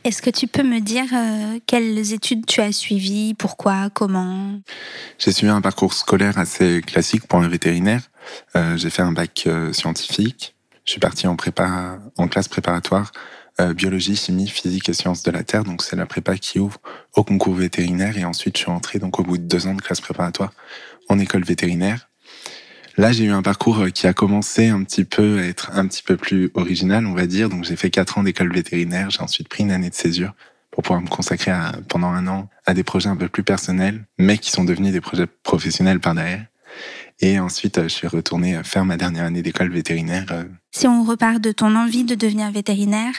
Est-ce 0.04 0.22
que 0.22 0.30
tu 0.30 0.48
peux 0.48 0.64
me 0.64 0.82
dire 0.82 1.06
euh, 1.14 1.60
quelles 1.66 2.14
études 2.14 2.46
tu 2.46 2.62
as 2.62 2.72
suivies, 2.72 3.34
pourquoi, 3.34 3.90
comment? 3.92 4.60
J'ai 5.18 5.32
suivi 5.32 5.52
un 5.52 5.62
parcours 5.62 5.94
scolaire 5.94 6.38
assez 6.38 6.82
classique 6.82 7.28
pour 7.28 7.40
un 7.40 7.48
vétérinaire. 7.48 8.02
Euh, 8.56 8.78
j'ai 8.78 8.92
fait 8.92 9.02
un 9.02 9.12
bac 9.12 9.46
euh, 9.48 9.74
scientifique, 9.74 10.55
je 10.86 10.92
suis 10.92 11.00
parti 11.00 11.28
en 11.28 11.36
prépa, 11.36 12.00
en 12.18 12.28
classe 12.28 12.48
préparatoire, 12.48 13.12
euh, 13.60 13.74
biologie, 13.74 14.16
chimie, 14.16 14.48
physique 14.48 14.90
et 14.90 14.94
sciences 14.94 15.24
de 15.24 15.32
la 15.32 15.44
terre. 15.44 15.64
Donc 15.64 15.82
c'est 15.82 15.96
la 15.96 16.06
prépa 16.06 16.38
qui 16.38 16.60
ouvre 16.60 16.80
au 17.16 17.24
concours 17.24 17.56
vétérinaire. 17.56 18.18
Et 18.18 18.26
ensuite, 18.26 18.58
je 18.58 18.64
suis 18.64 18.72
entré 18.72 19.00
donc 19.00 19.20
au 19.20 19.24
bout 19.24 19.38
de 19.38 19.44
deux 19.44 19.68
ans 19.68 19.74
de 19.74 19.82
classe 19.82 20.02
préparatoire 20.02 20.52
en 21.10 21.20
école 21.20 21.44
vétérinaire. 21.44 22.10
Là, 22.98 23.12
j'ai 23.12 23.26
eu 23.26 23.32
un 23.32 23.42
parcours 23.42 23.80
euh, 23.80 23.90
qui 23.90 24.08
a 24.08 24.14
commencé 24.14 24.70
un 24.70 24.84
petit 24.84 25.06
peu 25.06 25.40
à 25.40 25.46
être 25.46 25.72
un 25.74 25.88
petit 25.88 26.04
peu 26.04 26.18
plus 26.18 26.52
original, 26.54 27.06
on 27.06 27.14
va 27.14 27.26
dire. 27.26 27.50
Donc 27.50 27.64
j'ai 27.64 27.76
fait 27.76 27.90
quatre 27.90 28.18
ans 28.18 28.24
d'école 28.24 28.54
vétérinaire. 28.54 29.10
J'ai 29.10 29.22
ensuite 29.22 29.50
pris 29.50 29.64
une 29.64 29.72
année 29.72 29.90
de 29.90 29.96
césure 29.96 30.34
pour 30.70 30.84
pouvoir 30.84 31.02
me 31.02 31.08
consacrer 31.08 31.52
à, 31.52 31.74
pendant 31.88 32.10
un 32.10 32.28
an 32.28 32.50
à 32.66 32.74
des 32.74 32.84
projets 32.84 33.10
un 33.10 33.16
peu 33.16 33.30
plus 33.30 33.44
personnels, 33.44 34.06
mais 34.18 34.38
qui 34.38 34.52
sont 34.52 34.66
devenus 34.66 34.92
des 34.92 35.02
projets 35.02 35.28
professionnels 35.44 36.00
par 36.00 36.14
derrière. 36.14 36.46
Et 37.22 37.40
ensuite, 37.40 37.82
je 37.84 37.88
suis 37.88 38.08
retourné 38.08 38.60
faire 38.64 38.86
ma 38.86 38.98
dernière 38.98 39.26
année 39.26 39.42
d'école 39.42 39.72
vétérinaire. 39.72 40.26
euh, 40.32 40.44
Si 40.72 40.88
on 40.88 41.04
repart 41.04 41.40
de 41.40 41.52
ton 41.52 41.76
envie 41.76 42.04
de 42.04 42.16
devenir 42.16 42.52
vétérinaire, 42.52 43.14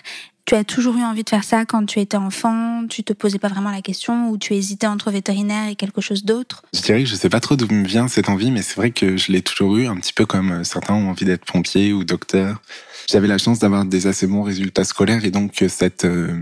tu 0.44 0.54
as 0.54 0.62
toujours 0.62 0.96
eu 0.96 1.02
envie 1.02 1.25
de 1.25 1.28
faire 1.28 1.43
ça 1.43 1.64
quand 1.64 1.87
tu 1.87 1.98
étais 1.98 2.16
enfant? 2.16 2.87
Tu 2.88 3.02
te 3.02 3.12
posais 3.12 3.38
pas 3.40 3.48
vraiment 3.48 3.72
la 3.72 3.82
question 3.82 4.28
ou 4.28 4.38
tu 4.38 4.54
hésitais 4.54 4.87
entre 4.87 5.10
vétérinaire 5.10 5.69
et 5.69 5.75
quelque 5.75 6.00
chose 6.00 6.25
d'autre? 6.25 6.62
Je 6.72 6.82
dirais 6.82 7.02
que 7.02 7.08
je 7.08 7.16
sais 7.16 7.28
pas 7.28 7.40
trop 7.40 7.56
d'où 7.56 7.66
me 7.72 7.84
vient 7.84 8.06
cette 8.06 8.28
envie, 8.28 8.52
mais 8.52 8.62
c'est 8.62 8.76
vrai 8.76 8.93
que 8.93 9.16
je 9.16 9.32
l'ai 9.32 9.43
toujours 9.43 9.76
eu, 9.76 9.87
un 9.87 9.96
petit 9.96 10.12
peu 10.12 10.25
comme 10.25 10.52
euh, 10.52 10.64
certains 10.64 10.94
ont 10.94 11.10
envie 11.10 11.25
d'être 11.25 11.44
pompier 11.44 11.92
ou 11.92 12.04
docteur. 12.04 12.62
J'avais 13.10 13.26
la 13.26 13.38
chance 13.38 13.58
d'avoir 13.58 13.84
des 13.84 14.06
assez 14.06 14.26
bons 14.28 14.42
résultats 14.42 14.84
scolaires 14.84 15.25
et 15.25 15.31
donc 15.32 15.52
que 15.52 15.66
cette 15.69 16.04
euh, 16.04 16.38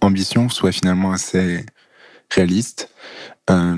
ambition 0.00 0.48
soit 0.48 0.72
finalement 0.72 1.10
assez 1.10 1.66
réaliste. 2.30 2.90
Euh, 3.50 3.76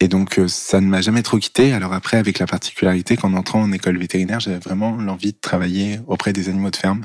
et 0.00 0.08
donc 0.08 0.38
euh, 0.38 0.48
ça 0.48 0.80
ne 0.80 0.86
m'a 0.86 1.00
jamais 1.00 1.22
trop 1.22 1.38
quitté. 1.38 1.72
Alors 1.72 1.92
après, 1.92 2.18
avec 2.18 2.38
la 2.38 2.46
particularité 2.46 3.16
qu'en 3.16 3.34
entrant 3.34 3.62
en 3.62 3.72
école 3.72 3.98
vétérinaire, 3.98 4.40
j'avais 4.40 4.58
vraiment 4.58 4.96
l'envie 4.96 5.32
de 5.32 5.38
travailler 5.40 6.00
auprès 6.06 6.32
des 6.32 6.48
animaux 6.48 6.70
de 6.70 6.76
ferme, 6.76 7.04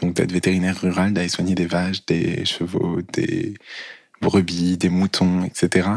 donc 0.00 0.14
d'être 0.14 0.32
vétérinaire 0.32 0.80
rural, 0.80 1.12
d'aller 1.12 1.28
soigner 1.28 1.54
des 1.54 1.66
vaches, 1.66 2.04
des 2.06 2.44
chevaux, 2.44 3.00
des 3.12 3.54
brebis, 4.20 4.76
des 4.76 4.88
moutons, 4.88 5.44
etc. 5.44 5.88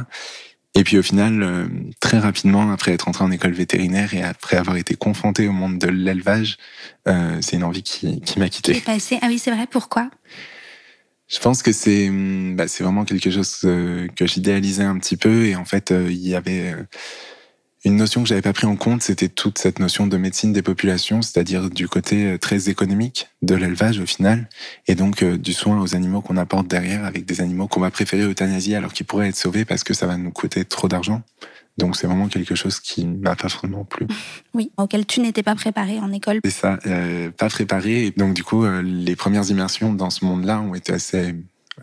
Et 0.76 0.84
puis 0.84 1.00
au 1.00 1.04
final, 1.04 1.42
euh, 1.42 1.68
très 2.00 2.20
rapidement, 2.20 2.72
après 2.72 2.94
être 2.94 3.08
entré 3.08 3.24
en 3.24 3.32
école 3.32 3.54
vétérinaire 3.54 4.14
et 4.14 4.22
après 4.22 4.58
avoir 4.58 4.78
été 4.78 4.94
confronté 4.94 5.48
au 5.48 5.52
monde 5.52 5.80
de 5.80 5.88
l'élevage, 5.88 6.58
c'est 7.42 7.56
une 7.56 7.64
envie 7.64 7.82
qui, 7.82 8.22
qui 8.22 8.38
m'a 8.38 8.50
quitté. 8.50 8.80
passé 8.82 9.18
Ah 9.24 9.28
oui, 9.30 9.40
c'est 9.40 9.50
vrai, 9.50 9.66
pourquoi? 9.66 10.12
Je 11.30 11.40
pense 11.40 11.62
que 11.62 11.72
c'est 11.72 12.10
hum, 12.10 12.56
bah, 12.56 12.68
c'est 12.68 12.84
vraiment 12.84 13.06
quelque 13.06 13.30
chose 13.30 13.62
euh, 13.64 14.08
que 14.16 14.26
j'idéalisais 14.26 14.84
un 14.84 14.98
petit 14.98 15.16
peu 15.16 15.46
et 15.46 15.56
en 15.56 15.66
fait 15.66 15.92
euh, 15.92 16.12
il 16.12 16.28
y 16.28 16.36
avait 16.36 16.74
euh, 16.74 16.84
une 17.86 17.96
notion 17.96 18.24
que 18.24 18.28
j'avais 18.28 18.42
pas 18.42 18.52
pris 18.52 18.66
en 18.66 18.76
compte, 18.76 19.04
c'était 19.04 19.30
toute 19.30 19.60
cette 19.60 19.80
notion 19.80 20.08
de 20.08 20.18
médecine 20.18 20.52
des 20.52 20.64
populations, 20.64 21.22
c'est-à-dire 21.22 21.70
du 21.70 21.88
côté 21.88 22.38
très 22.40 22.68
économique 22.68 23.30
de 23.42 23.56
l'élevage 23.56 24.00
au 24.00 24.06
final 24.06 24.50
et 24.88 24.96
donc 24.96 25.24
du 25.24 25.54
soin 25.54 25.80
aux 25.80 25.96
animaux 25.96 26.22
qu'on 26.22 26.36
apporte 26.36 26.68
derrière 26.68 27.06
avec 27.06 27.26
des 27.26 27.40
animaux 27.40 27.68
qu'on 27.68 27.80
va 27.80 27.90
préférer 27.90 28.24
euthanasier 28.24 28.76
alors 28.76 28.92
qu'ils 28.92 29.06
pourraient 29.06 29.30
être 29.30 29.38
sauvés 29.38 29.64
parce 29.64 29.86
que 29.86 29.94
ça 29.94 30.08
va 30.08 30.18
nous 30.18 30.32
coûter 30.32 30.66
trop 30.66 30.90
d'argent. 30.90 31.22
Donc 31.80 31.96
c'est 31.96 32.08
vraiment 32.08 32.28
quelque 32.28 32.56
chose 32.56 32.80
qui 32.80 33.08
m'a 33.08 33.36
pas 33.36 33.48
vraiment 33.48 33.86
plu. 33.86 34.08
Oui, 34.56 34.72
auquel 34.78 35.06
tu 35.06 35.20
n'étais 35.20 35.44
pas 35.44 35.54
préparé 35.54 36.00
en 36.00 36.12
école. 36.12 36.40
C'est 36.44 36.52
ça, 36.52 36.80
euh, 36.88 37.30
pas 37.30 37.50
préparé. 37.50 38.08
Et 38.08 38.12
donc 38.12 38.34
du 38.34 38.44
coup, 38.44 38.66
euh, 38.66 38.82
les 38.82 39.16
premières 39.16 39.50
immersions 39.50 39.94
dans 39.94 40.10
ce 40.10 40.26
monde-là 40.26 40.60
ont 40.60 40.74
été 40.74 40.92
assez 40.92 41.36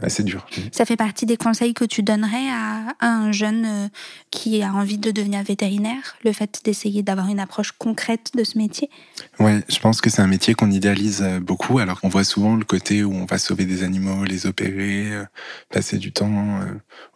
assez 0.02 0.22
dures. 0.22 0.46
Ça 0.72 0.84
fait 0.84 0.96
partie 0.96 1.26
des 1.26 1.36
conseils 1.36 1.74
que 1.74 1.84
tu 1.84 2.02
donnerais 2.02 2.48
à, 2.50 2.94
à 3.00 3.08
un 3.08 3.32
jeune 3.32 3.64
euh, 3.66 3.88
qui 4.30 4.62
a 4.62 4.72
envie 4.72 4.98
de 4.98 5.10
devenir 5.10 5.42
vétérinaire, 5.42 6.16
le 6.24 6.32
fait 6.32 6.60
d'essayer 6.64 7.02
d'avoir 7.02 7.28
une 7.28 7.40
approche 7.40 7.72
concrète 7.72 8.32
de 8.34 8.44
ce 8.44 8.58
métier? 8.58 8.90
Ouais, 9.38 9.62
je 9.68 9.78
pense 9.78 10.00
que 10.00 10.10
c'est 10.10 10.22
un 10.22 10.26
métier 10.26 10.54
qu'on 10.54 10.70
idéalise 10.70 11.22
euh, 11.22 11.40
beaucoup, 11.40 11.78
alors 11.78 12.00
qu'on 12.00 12.08
voit 12.08 12.24
souvent 12.24 12.56
le 12.56 12.64
côté 12.64 13.04
où 13.04 13.12
on 13.12 13.24
va 13.24 13.38
sauver 13.38 13.64
des 13.64 13.82
animaux, 13.82 14.24
les 14.24 14.46
opérer, 14.46 15.12
euh, 15.12 15.24
passer 15.70 15.98
du 15.98 16.12
temps 16.12 16.60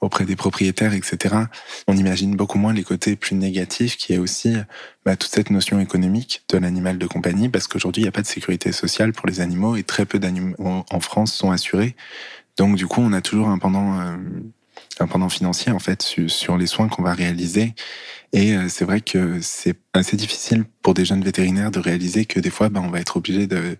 auprès 0.01 0.25
des 0.25 0.37
propriétaires, 0.37 0.95
etc. 0.95 1.35
On 1.87 1.97
imagine 1.97 2.37
beaucoup 2.37 2.59
moins 2.59 2.73
les 2.73 2.85
côtés 2.85 3.17
plus 3.17 3.37
négatifs, 3.37 3.97
qui 3.97 4.13
est 4.13 4.19
aussi 4.19 4.55
bah, 5.05 5.17
toute 5.17 5.31
cette 5.31 5.51
notion 5.51 5.81
économique 5.81 6.43
de 6.49 6.59
l'animal 6.59 6.99
de 6.99 7.07
compagnie, 7.07 7.49
parce 7.49 7.67
qu'aujourd'hui, 7.67 8.03
il 8.03 8.05
n'y 8.05 8.09
a 8.09 8.13
pas 8.13 8.23
de 8.23 8.27
sécurité 8.27 8.73
sociale 8.73 9.13
pour 9.13 9.27
les 9.27 9.41
animaux 9.41 9.77
et 9.77 9.83
très 9.83 10.07
peu 10.07 10.19
d'animaux 10.19 10.55
en 10.59 11.01
France 11.01 11.33
sont 11.33 11.51
assurés. 11.51 11.97
Donc 12.59 12.77
du 12.77 12.87
coup, 12.87 13.01
on 13.01 13.13
a 13.13 13.21
toujours 13.21 13.49
un 13.49 13.59
pendant, 13.59 14.01
euh, 14.01 14.17
un 14.99 15.07
pendant 15.07 15.29
financier 15.29 15.73
en 15.73 15.79
fait 15.79 16.03
su- 16.03 16.29
sur 16.29 16.57
les 16.59 16.67
soins 16.67 16.89
qu'on 16.89 17.03
va 17.03 17.15
réaliser. 17.15 17.75
Et 18.33 18.57
euh, 18.57 18.69
c'est 18.69 18.85
vrai 18.85 19.01
que 19.01 19.41
c'est 19.41 19.77
assez 19.93 20.17
difficile 20.17 20.65
pour 20.83 20.95
des 20.95 21.05
jeunes 21.05 21.23
vétérinaires 21.25 21.71
de 21.71 21.81
réaliser 21.81 22.25
que 22.27 22.39
des 22.41 22.51
fois, 22.51 22.69
ben, 22.69 22.81
on 22.85 22.91
va 22.91 23.01
être 23.01 23.17
obligé 23.17 23.47
de 23.47 23.77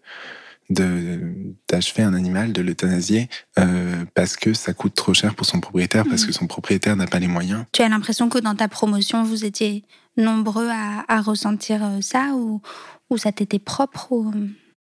d'achever 1.69 2.05
un 2.05 2.15
animal, 2.15 2.53
de 2.53 2.63
l'euthanasier, 2.63 3.29
euh, 3.59 4.05
parce 4.15 4.37
que 4.37 4.55
ça 4.55 4.73
coûte 4.73 4.95
trop 4.95 5.13
cher 5.15 5.35
pour 5.35 5.45
son 5.45 5.59
propriétaire, 5.61 6.05
parce 6.09 6.23
Mhm. 6.23 6.29
que 6.29 6.33
son 6.33 6.47
propriétaire 6.47 6.95
n'a 6.95 7.09
pas 7.09 7.19
les 7.19 7.27
moyens. 7.27 7.65
Tu 7.73 7.83
as 7.83 7.89
l'impression 7.89 8.29
que 8.29 8.39
dans 8.39 8.55
ta 8.55 8.69
promotion, 8.69 9.25
vous 9.25 9.45
étiez 9.45 9.85
nombreux 10.17 10.69
à, 10.71 11.05
à 11.09 11.21
ressentir 11.23 11.81
ça 12.03 12.35
ou, 12.37 12.63
ou 13.11 13.19
ça 13.19 13.33
t'était 13.33 13.59
propre 13.59 14.13
ou... 14.13 14.33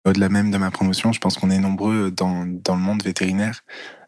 Au-delà 0.05 0.29
même 0.29 0.51
de 0.51 0.59
ma 0.59 0.71
promotion, 0.71 1.13
je 1.13 1.21
pense 1.21 1.37
qu'on 1.37 1.51
est 1.51 1.59
nombreux 1.59 2.11
dans, 2.11 2.47
dans 2.47 2.75
le 2.77 2.81
monde 2.81 3.03
vétérinaire 3.03 3.65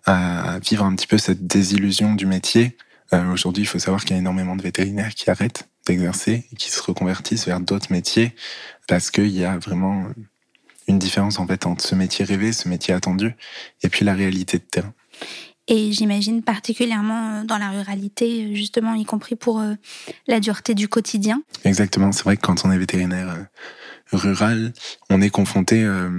à 0.06 0.58
vivre 0.60 0.84
un 0.84 0.94
petit 0.94 1.06
peu 1.06 1.18
cette 1.18 1.46
désillusion 1.46 2.14
du 2.14 2.26
métier. 2.26 2.76
Euh, 3.12 3.32
Aujourd'hui, 3.32 3.64
il 3.64 3.66
faut 3.66 3.78
savoir 3.78 4.04
qu'il 4.04 4.12
y 4.12 4.18
a 4.18 4.18
énormément 4.18 4.56
de 4.56 4.62
vétérinaires 4.62 5.14
qui 5.14 5.28
arrêtent 5.30 5.68
d'exercer 5.86 6.46
et 6.52 6.56
qui 6.56 6.70
se 6.70 6.82
reconvertissent 6.82 7.46
vers 7.46 7.60
d'autres 7.60 7.92
métiers 7.92 8.34
parce 8.88 9.10
qu'il 9.10 9.28
y 9.28 9.44
a 9.44 9.58
vraiment 9.58 10.06
une 10.88 10.98
différence 10.98 11.38
en 11.38 11.46
fait 11.46 11.66
entre 11.66 11.84
ce 11.84 11.94
métier 11.94 12.24
rêvé, 12.24 12.52
ce 12.52 12.68
métier 12.68 12.94
attendu, 12.94 13.34
et 13.82 13.88
puis 13.88 14.04
la 14.04 14.14
réalité 14.14 14.58
de 14.58 14.64
terrain. 14.64 14.92
Et 15.68 15.92
j'imagine 15.92 16.42
particulièrement 16.42 17.36
euh, 17.36 17.44
dans 17.44 17.58
la 17.58 17.70
ruralité, 17.70 18.46
euh, 18.46 18.54
justement, 18.54 18.94
y 18.94 19.04
compris 19.04 19.36
pour 19.36 19.60
euh, 19.60 19.74
la 20.26 20.40
dureté 20.40 20.74
du 20.74 20.88
quotidien. 20.88 21.42
Exactement, 21.64 22.10
c'est 22.10 22.24
vrai 22.24 22.36
que 22.36 22.42
quand 22.42 22.64
on 22.64 22.72
est 22.72 22.78
vétérinaire 22.78 23.30
euh, 23.30 23.42
rural, 24.12 24.72
on 25.08 25.20
est 25.20 25.30
confronté 25.30 25.82
euh, 25.82 26.10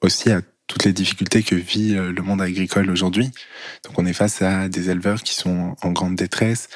aussi 0.00 0.30
à 0.30 0.42
toutes 0.66 0.84
les 0.84 0.92
difficultés 0.92 1.42
que 1.42 1.54
vit 1.54 1.94
euh, 1.96 2.12
le 2.12 2.22
monde 2.22 2.40
agricole 2.40 2.90
aujourd'hui. 2.90 3.30
Donc 3.84 3.98
on 3.98 4.06
est 4.06 4.12
face 4.12 4.42
à 4.42 4.68
des 4.68 4.90
éleveurs 4.90 5.22
qui 5.22 5.34
sont 5.34 5.76
en 5.82 5.92
grande 5.92 6.16
détresse, 6.16 6.68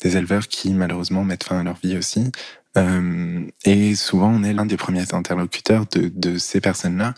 des 0.00 0.16
éleveurs 0.16 0.48
qui 0.48 0.72
malheureusement 0.72 1.24
mettent 1.24 1.44
fin 1.44 1.60
à 1.60 1.62
leur 1.62 1.78
vie 1.82 1.96
aussi. 1.96 2.30
Euh, 2.78 3.44
et 3.64 3.94
souvent 3.94 4.30
on 4.30 4.42
est 4.42 4.54
l'un 4.54 4.66
des 4.66 4.76
premiers 4.76 5.12
interlocuteurs 5.12 5.86
de, 5.92 6.10
de 6.14 6.38
ces 6.38 6.60
personnes-là. 6.60 7.14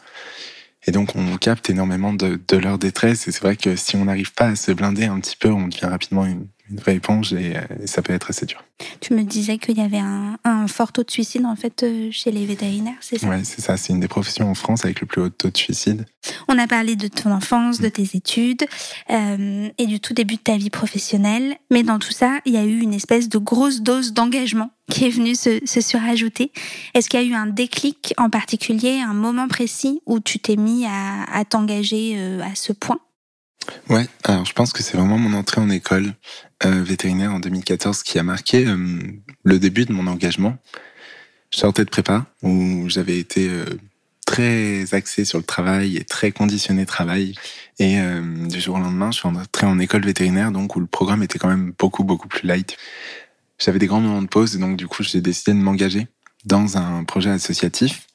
Et 0.87 0.93
donc 0.93 1.15
on 1.15 1.37
capte 1.37 1.71
énormément 1.71 2.13
de, 2.13 2.41
de 2.47 2.57
leur 2.57 2.79
détresse. 2.79 3.29
Et 3.29 3.33
c'est 3.33 3.43
vrai 3.43 3.57
que 3.57 3.77
si 3.77 3.97
on 3.97 4.05
n'arrive 4.05 4.33
pas 4.35 4.49
à 4.49 4.57
se 4.57 4.73
blinder 4.73 5.07
un 5.07 5.21
petit 5.21 5.37
peu, 5.37 5.51
on 5.51 5.69
devient 5.69 5.87
rapidement 5.87 6.27
une, 6.27 6.49
une 6.71 6.79
vraie 6.79 6.97
éponge 6.97 7.33
et, 7.35 7.55
et, 7.83 7.87
ça 7.87 8.01
peut 8.03 8.13
être 8.13 8.31
assez 8.31 8.47
dur. 8.47 8.65
Tu 9.01 9.15
me 9.15 9.23
disais 9.23 9.59
qu'il 9.59 9.77
y 9.77 9.83
avait 9.83 9.99
un, 9.99 10.39
un, 10.45 10.67
fort 10.67 10.93
taux 10.93 11.03
de 11.03 11.11
suicide 11.11 11.45
en 11.45 11.57
fait 11.57 11.83
euh, 11.83 12.09
chez 12.11 12.31
les 12.31 12.47
vétérinaires, 12.47 12.97
c'est 13.01 13.19
ça? 13.19 13.29
Oui, 13.29 13.45
c'est 13.45 13.61
ça. 13.61 13.77
C'est 13.77 13.93
une 13.93 14.01
des 14.01 14.09
professions 14.09 14.51
en 14.51 14.55
France 14.55 14.85
avec 14.85 15.01
le 15.01 15.07
plus 15.07 15.21
haut 15.23 15.29
taux 15.29 15.51
de 15.51 15.57
suicide. 15.57 16.07
On 16.49 16.59
a 16.59 16.67
parlé 16.67 16.97
de 16.97 17.09
ton 17.09 17.31
enfance, 17.33 17.81
de 17.81 17.89
tes 17.89 18.17
études 18.17 18.65
euh, 19.11 19.69
et 19.77 19.87
du 19.87 20.01
tout 20.01 20.15
début 20.15 20.37
de 20.37 20.41
ta 20.41 20.57
vie 20.57 20.71
professionnelle. 20.71 21.57
Mais 21.71 21.83
dans 21.83 21.99
tout 21.99 22.13
ça, 22.13 22.39
il 22.47 22.55
y 22.55 22.57
a 22.57 22.65
eu 22.65 22.81
une 22.81 22.95
espèce 22.95 23.29
de 23.29 23.39
grosse 23.39 23.83
dose 23.83 24.13
d'engagement 24.13 24.71
qui 24.91 25.05
est 25.07 25.11
venue 25.11 25.35
se, 25.35 25.61
se 25.65 25.81
surajouter. 25.81 26.51
Est-ce 26.95 27.09
qu'il 27.09 27.21
y 27.21 27.23
a 27.23 27.27
eu 27.27 27.35
un 27.35 27.47
déclic 27.47 28.15
en 28.17 28.31
particulier, 28.31 29.01
un 29.01 29.15
moment 29.15 29.49
précis 29.49 30.01
où 30.07 30.21
tu 30.21 30.39
t'es 30.39 30.57
mis 30.57 30.87
à, 30.87 31.25
à 31.33 31.45
t'engager 31.45 32.15
euh, 32.17 32.43
à 32.43 32.55
ce 32.55 32.73
point? 32.73 33.01
Ouais, 33.89 34.07
alors 34.25 34.45
je 34.45 34.53
pense 34.53 34.73
que 34.73 34.83
c'est 34.83 34.97
vraiment 34.97 35.19
mon 35.19 35.37
entrée 35.37 35.61
en 35.61 35.69
école 35.69 36.15
euh, 36.65 36.83
vétérinaire 36.83 37.33
en 37.33 37.41
2014 37.41 38.03
qui 38.03 38.19
a 38.19 38.23
marqué 38.23 38.67
euh, 38.67 38.99
le 39.43 39.59
début 39.59 39.85
de 39.85 39.93
mon 39.93 40.07
engagement. 40.07 40.57
Je 41.51 41.59
sortais 41.59 41.85
de 41.85 41.91
prépa 41.91 42.27
où 42.43 42.89
j'avais 42.89 43.19
été 43.19 43.49
euh, 43.49 43.65
très 44.27 44.95
axé 44.95 45.25
sur 45.25 45.39
le 45.39 45.45
travail 45.45 45.97
et 45.97 46.05
très 46.05 46.33
conditionné 46.33 46.87
travail. 46.87 47.35
Et 47.79 47.99
du 48.49 48.61
jour 48.61 48.77
au 48.77 48.79
lendemain, 48.79 49.11
je 49.11 49.19
suis 49.19 49.29
entré 49.29 49.67
en 49.67 49.79
école 49.81 50.05
vétérinaire, 50.05 50.53
donc 50.53 50.77
où 50.77 50.81
le 50.81 50.87
programme 50.87 51.23
était 51.23 51.39
quand 51.39 51.49
même 51.49 51.75
beaucoup 51.79 52.05
beaucoup 52.05 52.29
plus 52.29 52.47
light. 52.47 52.77
J'avais 53.59 53.79
des 53.79 53.87
grands 53.87 54.01
moments 54.01 54.23
de 54.23 54.29
pause 54.29 54.57
et 54.57 54.59
donc 54.59 54.77
du 54.77 54.87
coup 54.87 55.03
j'ai 55.03 55.21
décidé 55.21 55.53
de 55.53 55.59
m'engager 55.59 56.07
dans 56.45 56.77
un 56.77 57.05
projet 57.05 57.31
associatif. 57.31 58.07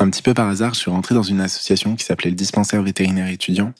Un 0.00 0.10
petit 0.10 0.22
peu 0.22 0.34
par 0.34 0.48
hasard, 0.48 0.74
je 0.74 0.80
suis 0.80 0.90
rentré 0.90 1.14
dans 1.14 1.22
une 1.22 1.40
association 1.40 1.94
qui 1.94 2.04
s'appelait 2.04 2.30
le 2.30 2.36
Dispensaire 2.36 2.82
vétérinaire 2.82 3.28
étudiant, 3.28 3.72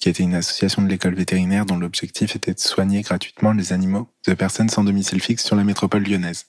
qui 0.00 0.08
était 0.08 0.22
une 0.22 0.34
association 0.34 0.82
de 0.82 0.88
l'école 0.88 1.14
vétérinaire 1.14 1.64
dont 1.64 1.78
l'objectif 1.78 2.36
était 2.36 2.52
de 2.52 2.60
soigner 2.60 3.00
gratuitement 3.00 3.52
les 3.52 3.72
animaux 3.72 4.08
de 4.26 4.34
personnes 4.34 4.68
sans 4.68 4.84
domicile 4.84 5.22
fixe 5.22 5.44
sur 5.44 5.56
la 5.56 5.64
métropole 5.64 6.02
lyonnaise. 6.02 6.46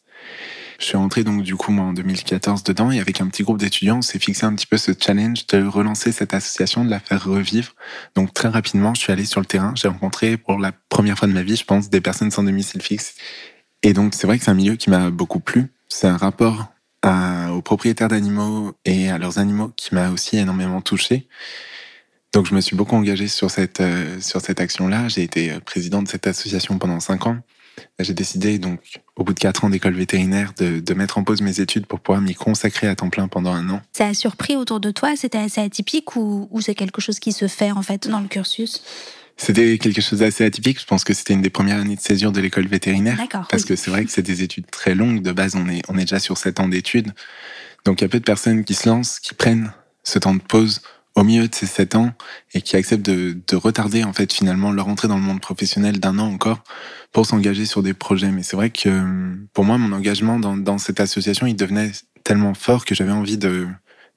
Je 0.79 0.85
suis 0.85 0.97
rentré 0.97 1.23
donc 1.23 1.43
du 1.43 1.55
coup 1.55 1.71
moi 1.71 1.85
en 1.85 1.93
2014 1.93 2.63
dedans 2.63 2.91
et 2.91 2.99
avec 2.99 3.21
un 3.21 3.27
petit 3.27 3.43
groupe 3.43 3.59
d'étudiants, 3.59 3.99
on 3.99 4.01
s'est 4.01 4.19
fixé 4.19 4.45
un 4.45 4.53
petit 4.53 4.65
peu 4.65 4.77
ce 4.77 4.91
challenge 4.99 5.47
de 5.47 5.65
relancer 5.65 6.11
cette 6.11 6.33
association, 6.33 6.83
de 6.83 6.89
la 6.89 6.99
faire 6.99 7.23
revivre. 7.23 7.73
Donc 8.15 8.33
très 8.33 8.49
rapidement, 8.49 8.93
je 8.93 9.01
suis 9.01 9.13
allé 9.13 9.23
sur 9.23 9.39
le 9.39 9.45
terrain, 9.45 9.73
j'ai 9.75 9.87
rencontré 9.87 10.35
pour 10.35 10.59
la 10.59 10.73
première 10.89 11.17
fois 11.17 11.29
de 11.29 11.33
ma 11.33 11.43
vie, 11.43 11.55
je 11.55 11.63
pense, 11.63 11.89
des 11.89 12.01
personnes 12.01 12.31
sans 12.31 12.43
domicile 12.43 12.81
fixe. 12.81 13.15
Et 13.83 13.93
donc 13.93 14.13
c'est 14.13 14.27
vrai 14.27 14.37
que 14.37 14.43
c'est 14.43 14.51
un 14.51 14.55
milieu 14.55 14.75
qui 14.75 14.89
m'a 14.89 15.09
beaucoup 15.09 15.39
plu. 15.39 15.71
C'est 15.87 16.07
un 16.07 16.17
rapport 16.17 16.72
aux 17.03 17.61
propriétaires 17.61 18.07
d'animaux 18.07 18.73
et 18.85 19.09
à 19.09 19.17
leurs 19.17 19.37
animaux 19.37 19.71
qui 19.75 19.93
m'a 19.93 20.09
aussi 20.09 20.37
énormément 20.37 20.81
touché. 20.81 21.27
Donc 22.33 22.47
je 22.47 22.55
me 22.55 22.61
suis 22.61 22.75
beaucoup 22.75 22.95
engagé 22.95 23.27
sur 23.27 23.51
cette 23.51 23.79
euh, 23.79 24.19
sur 24.19 24.41
cette 24.41 24.59
action-là. 24.59 25.07
J'ai 25.07 25.21
été 25.21 25.51
président 25.59 26.01
de 26.01 26.07
cette 26.07 26.25
association 26.25 26.79
pendant 26.79 26.99
cinq 26.99 27.27
ans. 27.27 27.37
J'ai 27.99 28.13
décidé 28.13 28.59
donc 28.59 28.79
au 29.15 29.23
bout 29.23 29.33
de 29.33 29.39
quatre 29.39 29.65
ans 29.65 29.69
d'école 29.69 29.93
vétérinaire 29.93 30.53
de, 30.57 30.93
mettre 30.93 31.17
en 31.17 31.23
pause 31.23 31.41
mes 31.41 31.59
études 31.59 31.85
pour 31.85 31.99
pouvoir 31.99 32.21
m'y 32.21 32.35
consacrer 32.35 32.87
à 32.87 32.95
temps 32.95 33.09
plein 33.09 33.27
pendant 33.27 33.51
un 33.51 33.69
an. 33.69 33.81
Ça 33.93 34.07
a 34.07 34.13
surpris 34.13 34.55
autour 34.55 34.79
de 34.79 34.91
toi? 34.91 35.15
C'était 35.15 35.39
assez 35.39 35.61
atypique 35.61 36.15
ou, 36.15 36.47
ou 36.51 36.61
c'est 36.61 36.75
quelque 36.75 37.01
chose 37.01 37.19
qui 37.19 37.31
se 37.31 37.47
fait 37.47 37.71
en 37.71 37.81
fait 37.81 38.07
dans 38.07 38.19
le 38.19 38.27
cursus? 38.27 38.83
C'était 39.37 39.77
quelque 39.77 40.01
chose 40.01 40.19
d'assez 40.19 40.45
atypique. 40.45 40.79
Je 40.79 40.85
pense 40.85 41.03
que 41.03 41.13
c'était 41.13 41.33
une 41.33 41.41
des 41.41 41.49
premières 41.49 41.79
années 41.79 41.95
de 41.95 42.01
césure 42.01 42.31
de 42.31 42.39
l'école 42.39 42.67
vétérinaire. 42.67 43.19
Parce 43.49 43.63
oui. 43.63 43.69
que 43.69 43.75
c'est 43.75 43.91
vrai 43.91 44.05
que 44.05 44.11
c'est 44.11 44.21
des 44.21 44.43
études 44.43 44.69
très 44.69 44.95
longues. 44.95 45.21
De 45.21 45.31
base, 45.31 45.55
on 45.55 45.67
est, 45.67 45.81
on 45.89 45.97
est 45.97 46.01
déjà 46.01 46.19
sur 46.19 46.37
sept 46.37 46.59
ans 46.59 46.67
d'études. 46.67 47.11
Donc, 47.85 48.01
il 48.01 48.03
y 48.03 48.05
a 48.05 48.09
peu 48.09 48.19
de 48.19 48.23
personnes 48.23 48.63
qui 48.63 48.73
se 48.73 48.87
lancent, 48.87 49.19
qui 49.19 49.33
prennent 49.33 49.73
ce 50.03 50.19
temps 50.19 50.35
de 50.35 50.41
pause 50.41 50.81
au 51.15 51.23
milieu 51.23 51.47
de 51.47 51.53
ces 51.53 51.65
sept 51.65 51.95
ans 51.95 52.11
et 52.53 52.61
qui 52.61 52.75
acceptent 52.75 53.05
de, 53.05 53.37
de 53.47 53.55
retarder, 53.55 54.03
en 54.03 54.13
fait, 54.13 54.31
finalement, 54.31 54.71
leur 54.71 54.87
entrée 54.87 55.07
dans 55.07 55.17
le 55.17 55.23
monde 55.23 55.41
professionnel 55.41 55.99
d'un 55.99 56.17
an 56.19 56.27
encore 56.27 56.63
pour 57.11 57.25
s'engager 57.25 57.65
sur 57.65 57.83
des 57.83 57.93
projets. 57.93 58.31
Mais 58.31 58.43
c'est 58.43 58.55
vrai 58.55 58.69
que 58.69 59.35
pour 59.53 59.65
moi, 59.65 59.77
mon 59.77 59.95
engagement 59.95 60.39
dans, 60.39 60.57
dans 60.57 60.77
cette 60.77 60.99
association, 60.99 61.45
il 61.45 61.55
devenait 61.55 61.91
tellement 62.23 62.53
fort 62.53 62.85
que 62.85 62.95
j'avais 62.95 63.11
envie 63.11 63.37
de, 63.37 63.67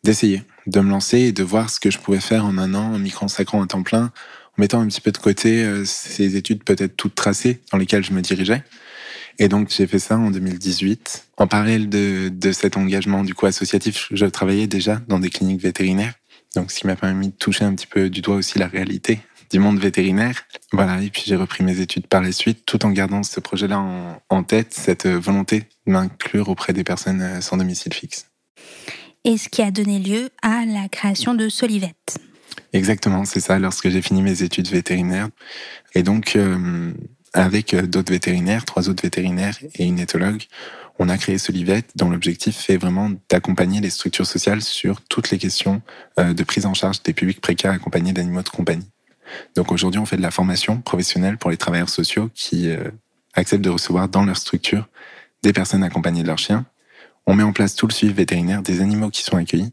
d'essayer, 0.05 0.43
de 0.67 0.81
me 0.81 0.91
lancer 0.91 1.19
et 1.19 1.33
de 1.33 1.43
voir 1.43 1.69
ce 1.69 1.81
que 1.81 1.91
je 1.91 1.99
pouvais 1.99 2.21
faire 2.21 2.45
en 2.47 2.57
un 2.57 2.75
an 2.75 2.95
en 2.95 2.99
m'y 2.99 3.11
consacrant 3.11 3.63
à 3.63 3.67
temps 3.67 3.83
plein, 3.83 4.13
mettant 4.57 4.81
un 4.81 4.87
petit 4.87 5.01
peu 5.01 5.13
de 5.13 5.19
côté 5.19 5.65
euh, 5.65 5.85
ces 5.85 6.37
études 6.37 6.65
peut-être 6.65 6.97
toutes 6.97 7.15
tracées 7.15 7.61
dans 7.73 7.79
lesquelles 7.79 8.05
je 8.05 8.13
me 8.13 8.21
dirigeais. 8.21 8.63
Et 9.39 9.49
donc 9.49 9.71
j'ai 9.71 9.87
fait 9.87 9.99
ça 9.99 10.19
en 10.19 10.31
2018. 10.31 11.27
En 11.37 11.47
parallèle 11.47 11.89
de, 11.89 12.31
de 12.33 12.53
cet 12.53 12.77
engagement 12.77 13.23
du 13.23 13.35
coup 13.35 13.47
associatif, 13.47 14.09
je 14.11 14.27
travaillais 14.27 14.67
déjà 14.67 15.01
dans 15.09 15.19
des 15.19 15.31
cliniques 15.31 15.61
vétérinaires. 15.61 16.15
Donc 16.55 16.71
ce 16.71 16.81
qui 16.81 16.87
m'a 16.87 16.97
permis 16.97 17.29
de 17.29 17.35
toucher 17.35 17.65
un 17.65 17.75
petit 17.75 17.87
peu 17.87 18.09
du 18.09 18.23
doigt 18.23 18.37
aussi 18.37 18.59
la 18.59 18.67
réalité 18.67 19.21
du 19.51 19.59
monde 19.59 19.79
vétérinaire. 19.79 20.43
Voilà, 20.73 21.01
et 21.03 21.11
puis 21.11 21.23
j'ai 21.27 21.37
repris 21.37 21.65
mes 21.65 21.81
études 21.81 22.07
par 22.07 22.23
la 22.23 22.33
suite, 22.33 22.65
tout 22.67 22.85
en 22.85 22.91
gardant 22.91 23.23
ce 23.23 23.41
projet-là 23.41 23.79
en, 24.29 24.43
tête, 24.43 24.75
cette 24.75 25.07
volonté 25.07 25.65
de 25.87 25.93
m'inclure 25.93 26.49
auprès 26.49 26.73
des 26.73 26.85
personnes 26.85 27.41
sans 27.41 27.57
domicile 27.57 27.95
fixe. 27.95 28.27
Et 29.25 29.39
ce 29.39 29.49
qui 29.49 29.63
a 29.63 29.71
donné 29.71 29.99
lieu 29.99 30.31
à 30.43 30.65
la 30.65 30.89
création 30.89 31.35
de 31.35 31.49
Solivette. 31.49 32.19
Exactement, 32.77 33.25
c'est 33.25 33.41
ça, 33.41 33.59
lorsque 33.59 33.89
j'ai 33.89 34.03
fini 34.03 34.21
mes 34.21 34.43
études 34.43 34.69
vétérinaires. 34.69 35.31
Et 35.95 36.03
donc, 36.03 36.37
euh, 36.37 36.93
avec 37.33 37.75
d'autres 37.75 38.13
vétérinaires, 38.13 38.67
trois 38.67 38.91
autres 38.91 39.03
vétérinaires 39.03 39.57
et 39.77 39.87
une 39.87 39.99
éthologue, 39.99 40.43
on 40.99 41.09
a 41.09 41.17
créé 41.17 41.39
Solivette, 41.39 41.93
dont 41.97 42.11
l'objectif 42.11 42.69
est 42.69 42.77
vraiment 42.77 43.11
d'accompagner 43.31 43.81
les 43.81 43.89
structures 43.89 44.27
sociales 44.27 44.61
sur 44.61 45.01
toutes 45.01 45.31
les 45.31 45.39
questions 45.39 45.81
euh, 46.21 46.35
de 46.35 46.43
prise 46.43 46.67
en 46.67 46.75
charge 46.75 47.03
des 47.03 47.15
publics 47.15 47.41
précaires 47.41 47.73
accompagnés 47.73 48.13
d'animaux 48.13 48.43
de 48.43 48.51
compagnie. 48.51 48.91
Donc 49.55 49.73
aujourd'hui, 49.73 49.99
on 49.99 50.05
fait 50.05 50.19
de 50.19 50.23
la 50.23 50.31
formation 50.31 50.79
professionnelle 50.83 51.39
pour 51.39 51.49
les 51.49 51.57
travailleurs 51.57 51.89
sociaux 51.89 52.29
qui 52.35 52.69
euh, 52.69 52.91
acceptent 53.33 53.65
de 53.65 53.71
recevoir 53.71 54.11
dans 54.11 54.25
leur 54.25 54.37
structure 54.37 54.87
des 55.43 55.55
personnes 55.55 55.83
accompagnées 55.83 56.23
de 56.23 56.29
leurs 56.29 56.39
chiens. 56.39 56.67
On 57.27 57.35
met 57.35 57.43
en 57.43 57.55
place 57.55 57.75
tout 57.75 57.87
le 57.87 57.93
suivi 57.95 58.13
vétérinaire 58.13 58.61
des 58.61 58.83
animaux 58.83 59.09
qui 59.09 59.23
sont 59.23 59.39
accueillis 59.39 59.73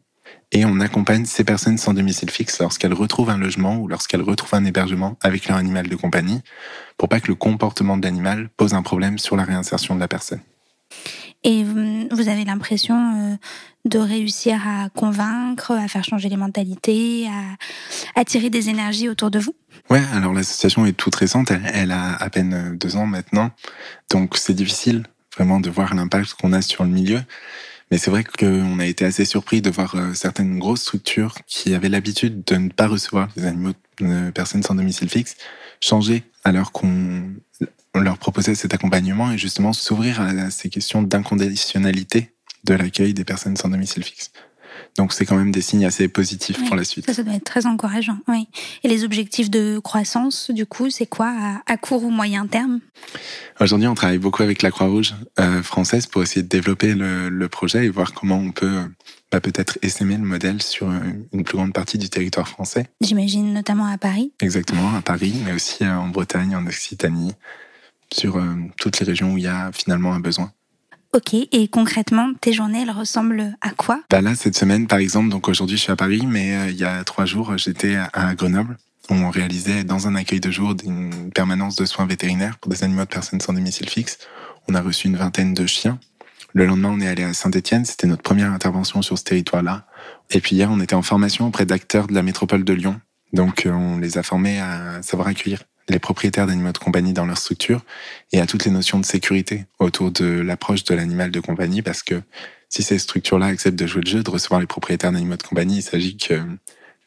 et 0.51 0.65
on 0.65 0.79
accompagne 0.79 1.25
ces 1.25 1.43
personnes 1.43 1.77
sans 1.77 1.93
domicile 1.93 2.29
fixe 2.29 2.59
lorsqu'elles 2.59 2.93
retrouvent 2.93 3.31
un 3.31 3.37
logement 3.37 3.77
ou 3.77 3.87
lorsqu'elles 3.87 4.21
retrouvent 4.21 4.53
un 4.53 4.65
hébergement 4.65 5.17
avec 5.21 5.47
leur 5.47 5.57
animal 5.57 5.87
de 5.87 5.95
compagnie 5.95 6.41
pour 6.97 7.09
pas 7.09 7.19
que 7.19 7.27
le 7.27 7.35
comportement 7.35 7.97
de 7.97 8.03
l'animal 8.03 8.49
pose 8.55 8.73
un 8.73 8.83
problème 8.83 9.17
sur 9.17 9.35
la 9.35 9.43
réinsertion 9.43 9.95
de 9.95 9.99
la 9.99 10.07
personne. 10.07 10.41
Et 11.43 11.63
vous 11.63 12.29
avez 12.29 12.45
l'impression 12.45 12.95
euh, 12.95 13.35
de 13.85 13.99
réussir 13.99 14.61
à 14.65 14.89
convaincre, 14.89 15.71
à 15.71 15.87
faire 15.89 16.03
changer 16.03 16.29
les 16.29 16.37
mentalités, 16.37 17.27
à 17.27 18.19
attirer 18.19 18.49
des 18.49 18.69
énergies 18.69 19.09
autour 19.09 19.29
de 19.29 19.39
vous? 19.39 19.53
Ouais, 19.89 20.01
alors 20.13 20.33
l'association 20.33 20.85
est 20.85 20.93
toute 20.93 21.15
récente, 21.15 21.51
elle, 21.51 21.69
elle, 21.73 21.91
a 21.91 22.15
à 22.15 22.29
peine 22.29 22.77
deux 22.77 22.95
ans 22.95 23.05
maintenant, 23.05 23.51
donc 24.09 24.37
c'est 24.37 24.53
difficile 24.53 25.03
vraiment 25.35 25.59
de 25.59 25.69
voir 25.69 25.93
l'impact 25.95 26.35
qu'on 26.35 26.53
a 26.53 26.61
sur 26.61 26.83
le 26.83 26.91
milieu. 26.91 27.19
Mais 27.91 27.97
c'est 27.97 28.11
vrai 28.11 28.23
qu'on 28.23 28.79
a 28.79 28.85
été 28.85 29.05
assez 29.05 29.25
surpris 29.25 29.61
de 29.61 29.69
voir 29.69 29.95
euh, 29.95 30.13
certaines 30.13 30.59
grosses 30.59 30.81
structures 30.81 31.35
qui 31.47 31.73
avaient 31.73 31.89
l'habitude 31.89 32.43
de 32.45 32.55
ne 32.55 32.69
pas 32.69 32.87
recevoir 32.87 33.29
des 33.35 33.45
animaux 33.45 33.73
de 33.99 34.31
personnes 34.31 34.63
sans 34.63 34.75
domicile 34.75 35.09
fixe 35.09 35.35
changer 35.79 36.23
alors 36.43 36.71
qu'on 36.71 37.33
leur 37.95 38.17
proposait 38.17 38.55
cet 38.55 38.73
accompagnement 38.73 39.31
et 39.31 39.37
justement 39.37 39.73
s'ouvrir 39.73 40.21
à 40.21 40.49
ces 40.49 40.69
questions 40.69 41.03
d'inconditionnalité 41.03 42.33
de 42.63 42.73
l'accueil 42.73 43.13
des 43.13 43.25
personnes 43.25 43.57
sans 43.57 43.69
domicile 43.69 44.03
fixe. 44.03 44.31
Donc 44.97 45.13
c'est 45.13 45.25
quand 45.25 45.35
même 45.35 45.51
des 45.51 45.61
signes 45.61 45.85
assez 45.85 46.07
positifs 46.07 46.57
oui, 46.59 46.67
pour 46.67 46.75
la 46.75 46.83
suite. 46.83 47.05
Ça, 47.05 47.13
ça 47.13 47.23
doit 47.23 47.33
être 47.33 47.43
très 47.43 47.65
encourageant. 47.65 48.17
Oui. 48.27 48.47
Et 48.83 48.87
les 48.87 49.03
objectifs 49.03 49.49
de 49.49 49.79
croissance, 49.79 50.51
du 50.51 50.65
coup, 50.65 50.89
c'est 50.89 51.07
quoi 51.07 51.33
à, 51.65 51.77
court 51.77 52.03
ou 52.03 52.09
moyen 52.09 52.47
terme? 52.47 52.79
Aujourd'hui, 53.59 53.87
on 53.87 53.95
travaille 53.95 54.19
beaucoup 54.19 54.43
avec 54.43 54.61
la 54.61 54.71
Croix-Rouge 54.71 55.15
euh, 55.39 55.63
française 55.63 56.05
pour 56.05 56.21
essayer 56.23 56.43
de 56.43 56.47
développer 56.47 56.93
le, 56.93 57.29
le, 57.29 57.49
projet 57.49 57.85
et 57.85 57.89
voir 57.89 58.13
comment 58.13 58.37
on 58.37 58.51
peut 58.51 58.81
bah, 59.33 59.41
peut-être 59.41 59.79
essaimer 59.81 60.15
le 60.15 60.23
modèle 60.23 60.61
sur 60.61 60.91
une 60.91 61.43
plus 61.43 61.57
grande 61.57 61.73
partie 61.73 61.97
du 61.97 62.07
territoire 62.07 62.47
français. 62.47 62.85
J'imagine 63.01 63.51
notamment 63.51 63.87
à 63.87 63.97
Paris. 63.97 64.31
Exactement, 64.39 64.95
à 64.95 65.01
Paris, 65.01 65.33
mais 65.43 65.53
aussi 65.53 65.83
en 65.85 66.07
Bretagne, 66.07 66.55
en 66.55 66.65
Occitanie, 66.67 67.33
sur 68.13 68.37
euh, 68.37 68.53
toutes 68.77 68.99
les 68.99 69.05
régions 69.07 69.33
où 69.33 69.37
il 69.37 69.45
y 69.45 69.47
a 69.47 69.71
finalement 69.71 70.13
un 70.13 70.19
besoin. 70.19 70.51
Ok, 71.15 71.35
et 71.35 71.67
concrètement, 71.67 72.33
tes 72.41 72.53
journées, 72.53 72.81
elles 72.81 72.91
ressemblent 72.91 73.55
à 73.61 73.69
quoi? 73.69 74.01
Bah 74.09 74.21
Là, 74.21 74.33
cette 74.33 74.57
semaine, 74.57 74.87
par 74.87 74.97
exemple, 74.97 75.29
donc 75.29 75.47
aujourd'hui, 75.47 75.77
je 75.77 75.83
suis 75.83 75.91
à 75.91 75.95
Paris, 75.95 76.25
mais 76.27 76.55
euh, 76.55 76.71
il 76.71 76.75
y 76.75 76.85
a 76.85 77.03
trois 77.03 77.25
jours, 77.25 77.55
j'étais 77.55 77.95
à 78.13 78.33
Grenoble. 78.33 78.77
On 79.11 79.29
réalisait 79.29 79.83
dans 79.83 80.07
un 80.07 80.15
accueil 80.15 80.39
de 80.39 80.49
jour 80.49 80.73
une 80.83 81.29
permanence 81.31 81.75
de 81.75 81.85
soins 81.85 82.07
vétérinaires 82.07 82.57
pour 82.57 82.71
des 82.71 82.83
animaux 82.83 83.03
de 83.03 83.09
personnes 83.09 83.41
sans 83.41 83.53
domicile 83.53 83.89
fixe. 83.89 84.17
On 84.67 84.73
a 84.73 84.81
reçu 84.81 85.07
une 85.07 85.15
vingtaine 85.15 85.53
de 85.53 85.67
chiens. 85.67 85.99
Le 86.53 86.65
lendemain, 86.65 86.89
on 86.89 86.99
est 86.99 87.07
allé 87.07 87.23
à 87.23 87.33
Saint-Etienne. 87.35 87.85
C'était 87.85 88.07
notre 88.07 88.23
première 88.23 88.51
intervention 88.51 89.03
sur 89.03 89.19
ce 89.19 89.23
territoire-là. 89.23 89.85
Et 90.31 90.39
puis 90.39 90.55
hier, 90.55 90.71
on 90.71 90.79
était 90.79 90.95
en 90.95 91.03
formation 91.03 91.45
auprès 91.45 91.67
d'acteurs 91.67 92.07
de 92.07 92.13
la 92.13 92.23
métropole 92.23 92.63
de 92.63 92.73
Lyon. 92.73 92.99
Donc 93.33 93.67
on 93.71 93.99
les 93.99 94.17
a 94.17 94.23
formés 94.23 94.59
à 94.59 95.03
savoir 95.03 95.27
accueillir 95.27 95.59
les 95.89 95.99
propriétaires 95.99 96.47
d'animaux 96.47 96.71
de 96.71 96.77
compagnie 96.77 97.13
dans 97.13 97.25
leur 97.25 97.37
structure 97.37 97.81
et 98.31 98.39
à 98.39 98.45
toutes 98.45 98.65
les 98.65 98.71
notions 98.71 98.99
de 98.99 99.05
sécurité 99.05 99.65
autour 99.79 100.11
de 100.11 100.25
l'approche 100.25 100.83
de 100.83 100.95
l'animal 100.95 101.31
de 101.31 101.39
compagnie 101.39 101.81
parce 101.81 102.03
que 102.03 102.21
si 102.69 102.81
ces 102.81 102.97
structures-là 102.97 103.47
acceptent 103.47 103.77
de 103.77 103.85
jouer 103.85 104.01
le 104.03 104.09
jeu, 104.09 104.23
de 104.23 104.29
recevoir 104.29 104.59
les 104.59 104.65
propriétaires 104.65 105.11
d'animaux 105.11 105.35
de 105.35 105.43
compagnie, 105.43 105.77
il 105.77 105.81
s'agit 105.83 106.17
que 106.17 106.41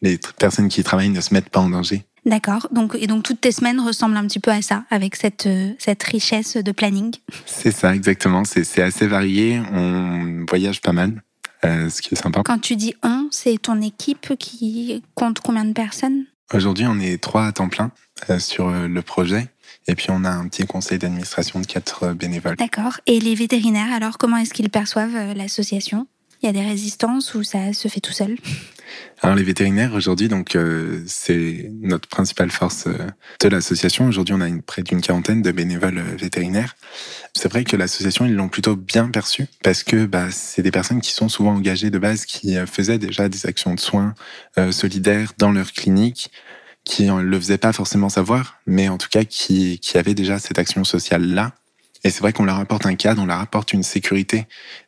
les 0.00 0.18
personnes 0.38 0.68
qui 0.68 0.80
y 0.80 0.85
travaillent 0.85 1.11
ne 1.11 1.21
se 1.21 1.35
mettent 1.35 1.49
pas 1.49 1.61
en 1.61 1.71
danger. 1.71 2.04
D'accord. 2.25 2.68
Donc, 2.71 2.97
et 2.99 3.06
donc 3.06 3.23
toutes 3.23 3.40
tes 3.40 3.52
semaines 3.52 3.80
ressemblent 3.80 4.16
un 4.16 4.26
petit 4.26 4.40
peu 4.40 4.50
à 4.50 4.61
ça, 4.62 4.85
avec 4.90 5.16
cette, 5.16 5.47
euh, 5.47 5.73
cette 5.78 6.02
richesse 6.02 6.56
de 6.56 6.73
planning? 6.73 7.14
C'est 7.47 7.71
ça, 7.71 7.95
exactement. 7.95 8.45
C'est 8.45 8.83
assez 8.83 9.06
varié. 9.06 9.61
On 9.73 10.45
voyage 10.49 10.80
pas 10.80 10.92
mal, 10.92 11.23
euh, 11.64 11.88
ce 11.88 12.02
qui 12.02 12.14
est 12.14 12.16
sympa. 12.16 12.42
Quand 12.45 12.59
tu 12.59 12.76
dis 12.76 12.95
on, 13.04 13.28
c'est 13.30 13.59
ton 13.62 13.80
équipe 13.80 14.35
qui 14.38 15.02
compte 15.14 15.40
combien 15.40 15.64
de 15.64 15.73
personnes? 15.73 16.25
Aujourd'hui, 16.52 16.87
on 16.87 16.99
est 16.99 17.21
trois 17.21 17.47
à 17.47 17.52
temps 17.52 17.68
plein 17.68 17.90
sur 18.38 18.70
le 18.70 19.02
projet. 19.02 19.49
Et 19.88 19.94
puis, 19.94 20.08
on 20.11 20.25
a 20.25 20.30
un 20.30 20.49
petit 20.49 20.66
conseil 20.66 20.99
d'administration 20.99 21.61
de 21.61 21.66
quatre 21.66 22.12
bénévoles. 22.12 22.56
D'accord. 22.56 23.00
Et 23.06 23.20
les 23.20 23.35
vétérinaires, 23.35 23.92
alors, 23.92 24.18
comment 24.18 24.37
est-ce 24.37 24.52
qu'ils 24.52 24.70
perçoivent 24.70 25.35
l'association? 25.35 26.06
Il 26.42 26.46
y 26.46 26.49
a 26.49 26.52
des 26.52 26.68
résistances 26.68 27.35
ou 27.35 27.42
ça 27.42 27.73
se 27.73 27.88
fait 27.88 28.00
tout 28.00 28.12
seul? 28.12 28.37
Alors 29.23 29.35
les 29.35 29.42
vétérinaires 29.42 29.94
aujourd'hui, 29.94 30.28
donc 30.28 30.54
euh, 30.54 31.02
c'est 31.06 31.70
notre 31.80 32.08
principale 32.08 32.50
force 32.50 32.87
euh, 32.87 32.99
de 33.40 33.49
l'association. 33.49 34.06
Aujourd'hui, 34.06 34.35
on 34.35 34.40
a 34.40 34.49
une, 34.49 34.62
près 34.62 34.82
d'une 34.82 35.00
quarantaine 35.00 35.42
de 35.42 35.50
bénévoles 35.50 35.99
euh, 35.99 36.16
vétérinaires. 36.16 36.76
C'est 37.35 37.50
vrai 37.50 37.64
que 37.64 37.76
l'association 37.76 38.26
ils 38.26 38.35
l'ont 38.35 38.49
plutôt 38.49 38.76
bien 38.76 39.08
perçu 39.08 39.46
parce 39.62 39.82
que 39.82 40.06
bah, 40.06 40.30
c'est 40.30 40.62
des 40.62 40.70
personnes 40.70 41.00
qui 41.00 41.12
sont 41.12 41.28
souvent 41.28 41.54
engagées 41.54 41.90
de 41.90 41.99
base, 41.99 42.26
qui 42.26 42.56
faisaient 42.66 42.99
déjà 42.99 43.28
des 43.28 43.46
actions 43.46 43.75
de 43.75 43.80
soins 43.80 44.14
solidaires 44.70 45.32
dans 45.37 45.52
leur 45.52 45.73
clinique, 45.73 46.30
qui 46.87 47.05
ne 47.05 47.21
le 47.21 47.38
faisaient 47.38 47.59
pas 47.59 47.73
forcément 47.73 48.09
savoir, 48.09 48.61
mais 48.64 48.88
en 48.88 48.97
tout 48.97 49.09
cas 49.11 49.25
qui, 49.25 49.81
qui 49.81 49.99
avaient 49.99 50.14
déjà 50.14 50.38
cette 50.38 50.59
action 50.59 50.85
sociale 50.85 51.26
là. 51.26 51.52
Et 52.05 52.11
c'est 52.11 52.21
vrai 52.21 52.33
qu'on 52.33 52.45
leur 52.45 52.61
apporte 52.61 52.87
un 52.87 52.95
cadre, 52.95 53.21
on 53.21 53.26
leur 53.26 53.40
apporte 53.40 53.73
une 53.73 53.83
sécurité 53.83 54.47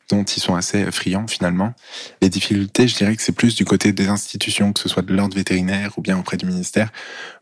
dont 0.08 0.22
ils 0.22 0.40
sont 0.40 0.54
assez 0.54 0.90
friands 0.92 1.26
finalement. 1.26 1.74
Les 2.22 2.28
difficultés, 2.28 2.86
je 2.86 2.96
dirais 2.96 3.16
que 3.16 3.22
c'est 3.22 3.32
plus 3.32 3.56
du 3.56 3.64
côté 3.64 3.92
des 3.92 4.06
institutions, 4.06 4.72
que 4.72 4.78
ce 4.78 4.88
soit 4.88 5.02
de 5.02 5.12
l'ordre 5.12 5.34
vétérinaire 5.34 5.90
ou 5.98 6.00
bien 6.00 6.16
auprès 6.16 6.36
du 6.36 6.46
ministère, 6.46 6.90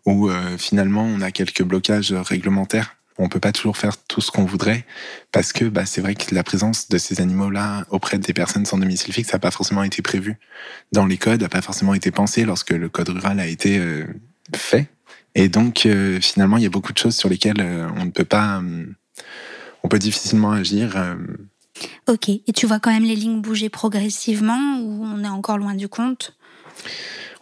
où 0.07 0.31
euh, 0.31 0.57
finalement 0.57 1.05
on 1.05 1.21
a 1.21 1.31
quelques 1.31 1.63
blocages 1.63 2.13
réglementaires. 2.13 2.97
On 3.19 3.29
peut 3.29 3.41
pas 3.41 3.53
toujours 3.53 3.77
faire 3.77 3.99
tout 3.99 4.23
ce 4.23 4.31
qu'on 4.31 4.45
voudrait 4.45 4.87
parce 5.33 5.53
que 5.53 5.67
bah, 5.67 5.85
c'est 5.85 6.01
vrai 6.01 6.15
que 6.15 6.35
la 6.35 6.43
présence 6.43 6.89
de 6.89 6.97
ces 6.97 7.21
animaux-là 7.21 7.85
auprès 7.91 8.19
des 8.19 8.33
personnes 8.33 8.65
sans 8.65 8.79
domicile 8.79 9.13
fixe 9.13 9.33
n'a 9.35 9.39
pas 9.39 9.51
forcément 9.51 9.83
été 9.83 10.01
prévu 10.01 10.39
dans 10.93 11.05
les 11.05 11.19
codes, 11.19 11.43
n'a 11.43 11.49
pas 11.51 11.63
forcément 11.63 11.93
été 11.93 12.11
pensé 12.11 12.45
lorsque 12.45 12.71
le 12.71 12.89
code 12.89 13.11
rural 13.11 13.41
a 13.41 13.47
été 13.47 13.79
euh, 13.79 14.07
fait. 14.55 14.88
Et 15.35 15.49
donc 15.49 15.87
euh, 15.87 16.21
finalement, 16.21 16.57
il 16.57 16.62
y 16.62 16.67
a 16.67 16.71
beaucoup 16.71 16.93
de 16.93 16.99
choses 16.99 17.17
sur 17.17 17.29
lesquelles 17.29 17.61
on 17.97 18.05
ne 18.05 18.11
peut 18.11 18.25
pas, 18.25 18.62
on 19.83 19.88
peut 19.88 19.99
difficilement 19.99 20.53
agir 20.53 20.97
Ok, 22.09 22.29
et 22.29 22.53
tu 22.55 22.67
vois 22.67 22.79
quand 22.79 22.93
même 22.93 23.05
les 23.05 23.17
lignes 23.17 23.41
bouger 23.41 23.69
progressivement 23.69 24.79
ou 24.81 25.05
on 25.05 25.25
est 25.25 25.29
encore 25.29 25.59
loin 25.59 25.75
du 25.75 25.88
compte? 25.88 26.37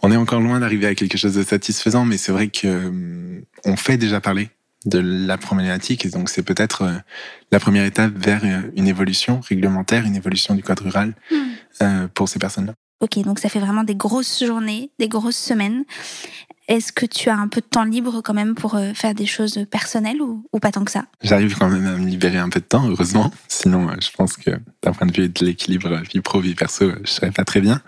On 0.03 0.13
est 0.13 0.17
encore 0.17 0.41
loin 0.41 0.61
d'arriver 0.61 0.87
à 0.87 0.95
quelque 0.95 1.17
chose 1.17 1.35
de 1.35 1.43
satisfaisant, 1.43 2.05
mais 2.05 2.19
c'est 2.19 2.33
vrai 2.33 2.49
que 2.49 2.67
euh, 2.67 3.41
on 3.65 3.77
fait 3.77 3.97
déjà 3.97 4.21
parler 4.21 4.51
de 4.85 4.99
la 4.99 5.39
problématique 5.39 6.05
et 6.05 6.11
donc 6.11 6.29
c'est 6.29 6.43
peut-être 6.43 6.83
euh, 6.83 6.93
la 7.51 7.59
première 7.59 7.87
étape 7.87 8.13
vers 8.15 8.45
euh, 8.45 8.71
une 8.77 8.87
évolution 8.87 9.41
réglementaire, 9.41 10.05
une 10.05 10.17
évolution 10.17 10.55
du 10.55 10.63
code 10.63 10.81
rural 10.81 11.15
hmm. 11.31 12.09
pour 12.13 12.29
ces 12.29 12.39
personnes-là. 12.39 12.75
Ok, 13.01 13.19
donc 13.21 13.39
ça 13.39 13.49
fait 13.49 13.61
vraiment 13.61 13.85
des 13.85 13.95
grosses 13.95 14.45
journées, 14.45 14.91
des 14.99 15.09
grosses 15.09 15.37
semaines. 15.37 15.85
Est-ce 16.67 16.93
que 16.93 17.05
tu 17.05 17.29
as 17.29 17.37
un 17.37 17.49
peu 17.49 17.61
de 17.61 17.67
temps 17.67 17.85
libre 17.85 18.23
quand 18.23 18.33
même 18.33 18.55
pour 18.55 18.75
euh, 18.75 18.95
faire 18.95 19.15
des 19.15 19.27
choses 19.27 19.67
personnelles 19.71 20.23
ou, 20.23 20.47
pas 20.61 20.73
tant 20.73 20.85
que 20.85 20.91
ça? 20.91 21.05
J'arrive 21.23 21.59
quand 21.59 21.69
même 21.69 21.87
à 21.87 21.97
me 21.97 22.09
libérer 22.09 22.39
un 22.39 22.49
peu 22.49 22.61
de 22.61 22.65
temps, 22.65 22.89
heureusement. 22.89 23.31
Sinon, 23.49 23.91
euh, 23.91 23.95
je 24.01 24.11
pense 24.17 24.37
que 24.37 24.51
d'un 24.83 24.93
point 24.93 25.07
de 25.07 25.13
vue 25.13 25.29
de 25.29 25.45
l'équilibre 25.45 26.01
vie 26.11 26.21
pro, 26.21 26.41
vie 26.41 26.55
perso, 26.55 26.93
je 27.05 27.11
serais 27.11 27.31
pas 27.31 27.45
très 27.45 27.61
bien. 27.61 27.83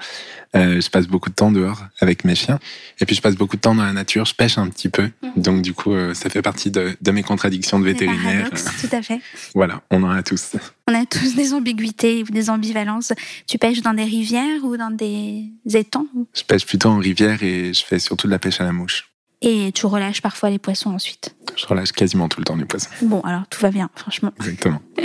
Euh, 0.57 0.81
je 0.81 0.91
passe 0.91 1.07
beaucoup 1.07 1.29
de 1.29 1.35
temps 1.35 1.51
dehors 1.53 1.85
avec 2.01 2.25
mes 2.25 2.35
chiens. 2.35 2.59
Et 3.01 3.07
puis, 3.07 3.15
je 3.15 3.21
passe 3.21 3.37
beaucoup 3.37 3.57
de 3.57 3.61
temps 3.61 3.75
dans 3.75 3.85
la 3.85 3.93
nature. 3.93 4.25
Je 4.25 4.35
pêche 4.35 4.59
un 4.59 4.69
petit 4.69 4.89
peu. 4.89 5.11
Mhm. 5.23 5.43
Donc, 5.43 5.63
du 5.63 5.75
coup, 5.75 5.93
euh, 5.93 6.15
ça 6.15 6.31
fait 6.31 6.43
partie 6.43 6.71
de, 6.71 6.97
mes 7.11 7.23
contradictions 7.23 7.79
de 7.79 7.85
vétérinaire. 7.85 8.51
tout 8.51 8.89
à 8.97 9.03
fait. 9.03 9.21
voilà, 9.55 9.83
on 9.91 10.03
en 10.03 10.11
a 10.11 10.23
tous. 10.23 10.53
On 10.89 10.95
a 10.95 11.05
tous 11.05 11.35
des 11.35 11.53
ambiguïtés 11.53 12.23
ou 12.23 12.33
des 12.33 12.51
ambivalences. 12.51 13.13
Tu 13.47 13.59
pêches 13.59 13.83
dans 13.83 13.95
des 13.95 14.05
rivières 14.05 14.65
ou 14.65 14.77
dans 14.77 14.91
des 14.91 15.51
étangs 15.75 16.07
Je 16.35 16.43
pêche 16.43 16.67
plutôt 16.67 16.89
en 16.89 16.99
rivière 16.99 17.43
et 17.43 17.73
je 17.73 17.85
fais 17.85 17.99
surtout 17.99 18.27
de 18.27 18.33
la 18.33 18.39
pêche 18.39 18.61
à 18.61 18.65
la 18.65 18.73
mouche. 18.73 19.09
Et 19.43 19.71
tu 19.73 19.87
relâches 19.87 20.23
parfois 20.23 20.51
les 20.51 20.59
poissons 20.59 20.91
ensuite? 20.91 21.35
Je 21.57 21.67
relâche 21.67 21.93
quasiment 21.93 22.29
tout 22.29 22.41
le 22.41 22.45
temps 22.45 22.57
les 22.57 22.65
poissons. 22.65 22.91
Bon, 23.03 23.21
alors 23.21 23.47
tout 23.49 23.61
va 23.61 23.71
bien, 23.71 23.91
franchement. 23.95 24.33
Exactement. 24.41 24.81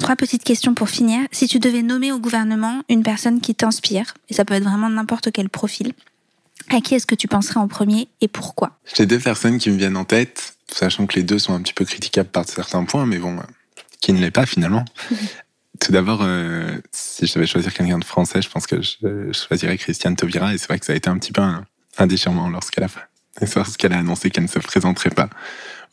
Trois 0.00 0.16
petites 0.16 0.44
questions 0.44 0.74
pour 0.74 0.90
finir. 0.90 1.26
Si 1.32 1.48
tu 1.48 1.58
devais 1.58 1.82
nommer 1.82 2.12
au 2.12 2.18
gouvernement 2.18 2.82
une 2.88 3.02
personne 3.02 3.40
qui 3.40 3.54
t'inspire, 3.54 4.14
et 4.28 4.34
ça 4.34 4.44
peut 4.44 4.54
être 4.54 4.64
vraiment 4.64 4.90
n'importe 4.90 5.32
quel 5.32 5.48
profil, 5.48 5.92
à 6.70 6.80
qui 6.80 6.94
est-ce 6.94 7.06
que 7.06 7.14
tu 7.14 7.28
penserais 7.28 7.60
en 7.60 7.68
premier 7.68 8.08
et 8.20 8.28
pourquoi? 8.28 8.78
J'ai 8.94 9.06
deux 9.06 9.18
personnes 9.18 9.58
qui 9.58 9.70
me 9.70 9.76
viennent 9.76 9.96
en 9.96 10.04
tête, 10.04 10.56
sachant 10.70 11.06
que 11.06 11.14
les 11.14 11.22
deux 11.22 11.38
sont 11.38 11.54
un 11.54 11.62
petit 11.62 11.72
peu 11.72 11.84
critiquables 11.84 12.28
par 12.28 12.46
certains 12.46 12.84
points, 12.84 13.06
mais 13.06 13.18
bon, 13.18 13.38
qui 14.00 14.12
ne 14.12 14.20
l'est 14.20 14.30
pas 14.30 14.46
finalement. 14.46 14.84
Tout 15.80 15.92
d'abord, 15.92 16.20
euh, 16.22 16.78
si 16.92 17.26
je 17.26 17.34
devais 17.34 17.46
choisir 17.46 17.72
quelqu'un 17.72 17.98
de 17.98 18.04
français, 18.04 18.40
je 18.40 18.48
pense 18.48 18.66
que 18.66 18.80
je 18.80 19.32
choisirais 19.32 19.76
Christiane 19.78 20.16
Taubira, 20.16 20.54
et 20.54 20.58
c'est 20.58 20.68
vrai 20.68 20.78
que 20.78 20.86
ça 20.86 20.92
a 20.92 20.96
été 20.96 21.08
un 21.08 21.18
petit 21.18 21.32
peu 21.32 21.42
un, 21.42 21.64
un 21.98 22.06
déchirement 22.06 22.48
lorsqu'elle 22.48 22.84
a, 22.84 22.88
lorsqu'elle 23.56 23.92
a 23.92 23.98
annoncé 23.98 24.30
qu'elle 24.30 24.44
ne 24.44 24.48
se 24.48 24.58
présenterait 24.58 25.10
pas 25.10 25.30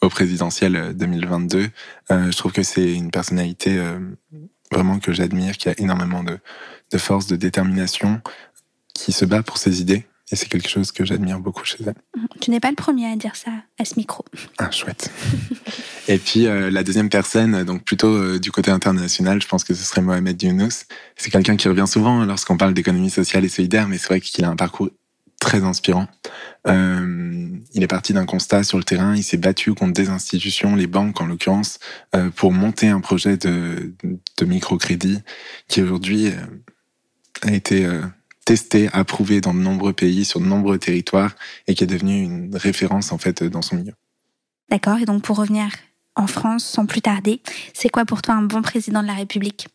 au 0.03 0.09
présidentiel 0.09 0.93
2022. 0.95 1.59
Euh, 1.59 1.67
euh, 2.11 2.31
je 2.31 2.37
trouve 2.37 2.51
que 2.51 2.63
c'est 2.63 2.93
une 2.93 3.11
personnalité 3.11 3.77
euh, 3.77 3.99
vraiment 4.71 4.99
que 4.99 5.13
j'admire, 5.13 5.57
qui 5.57 5.69
a 5.69 5.73
énormément 5.77 6.23
de, 6.23 6.37
de 6.91 6.97
force, 6.97 7.27
de 7.27 7.35
détermination, 7.35 8.21
qui 8.93 9.11
se 9.11 9.25
bat 9.25 9.43
pour 9.43 9.57
ses 9.57 9.81
idées. 9.81 10.05
Et 10.31 10.35
c'est 10.35 10.47
quelque 10.47 10.69
chose 10.69 10.91
que 10.91 11.05
j'admire 11.05 11.39
beaucoup 11.39 11.63
chez 11.63 11.77
elle. 11.85 11.95
Tu 12.41 12.49
n'es 12.49 12.59
pas 12.59 12.69
le 12.69 12.75
premier 12.75 13.11
à 13.11 13.15
dire 13.15 13.35
ça 13.35 13.51
à 13.77 13.85
ce 13.85 13.95
micro. 13.97 14.25
Ah, 14.57 14.71
chouette. 14.71 15.11
et 16.07 16.17
puis 16.17 16.45
la 16.45 16.83
deuxième 16.83 17.09
personne, 17.09 17.63
donc 17.65 17.83
plutôt 17.83 18.39
du 18.39 18.49
côté 18.49 18.71
international, 18.71 19.41
je 19.41 19.47
pense 19.47 19.63
que 19.63 19.75
ce 19.75 19.83
serait 19.83 20.01
Mohamed 20.01 20.41
Younous. 20.41 20.85
C'est 21.17 21.29
quelqu'un 21.29 21.55
qui 21.55 21.67
revient 21.67 21.85
souvent 21.87 22.25
lorsqu'on 22.25 22.57
parle 22.57 22.73
d'économie 22.73 23.11
sociale 23.11 23.45
et 23.45 23.49
solidaire, 23.49 23.87
mais 23.87 23.97
c'est 23.97 24.07
vrai 24.07 24.21
qu'il 24.21 24.43
a 24.45 24.49
un 24.49 24.55
parcours 24.55 24.89
très 25.43 25.63
inspirant. 25.63 26.07
Euh, 26.67 27.49
il 27.73 27.83
est 27.83 27.87
parti 27.87 28.13
d'un 28.13 28.25
constat 28.25 28.63
sur 28.63 28.77
le 28.77 28.85
terrain, 28.85 29.13
il 29.15 29.23
s'est 29.23 29.37
battu 29.37 29.73
contre 29.73 29.93
des 29.93 30.09
institutions, 30.09 30.75
les 30.75 30.87
banques 30.87 31.19
en 31.19 31.25
l'occurrence, 31.25 31.79
euh, 32.15 32.29
pour 32.29 32.53
monter 32.53 32.87
un 32.87 33.01
projet 33.01 33.35
de, 33.35 33.93
microcrédit 34.41 35.19
qui 35.67 35.81
aujourd'hui 35.81 36.27
euh, 36.27 36.31
a 37.41 37.51
été 37.51 37.85
testé, 38.45 38.89
approuvé 38.93 39.41
dans 39.41 39.53
de 39.53 39.59
nombreux 39.59 39.93
pays, 39.93 40.23
sur 40.23 40.39
de 40.39 40.45
nombreux 40.45 40.77
territoires 40.77 41.35
et 41.67 41.75
qui 41.75 41.83
est 41.83 41.87
devenu 41.87 42.21
une 42.21 42.55
référence 42.55 43.11
en 43.11 43.17
fait 43.17 43.43
dans 43.43 43.61
son 43.61 43.75
milieu. 43.75 43.93
D'accord, 44.69 44.97
et 44.99 45.05
donc 45.05 45.23
pour 45.23 45.37
revenir 45.37 45.67
en 46.15 46.27
France 46.27 46.63
sans 46.63 46.85
plus 46.85 47.01
tarder, 47.01 47.41
c'est 47.73 47.89
quoi 47.89 48.05
pour 48.05 48.21
toi 48.21 48.35
un 48.35 48.43
bon 48.43 48.61
président 48.61 49.01
de 49.01 49.07
la 49.07 49.13
République? 49.13 49.67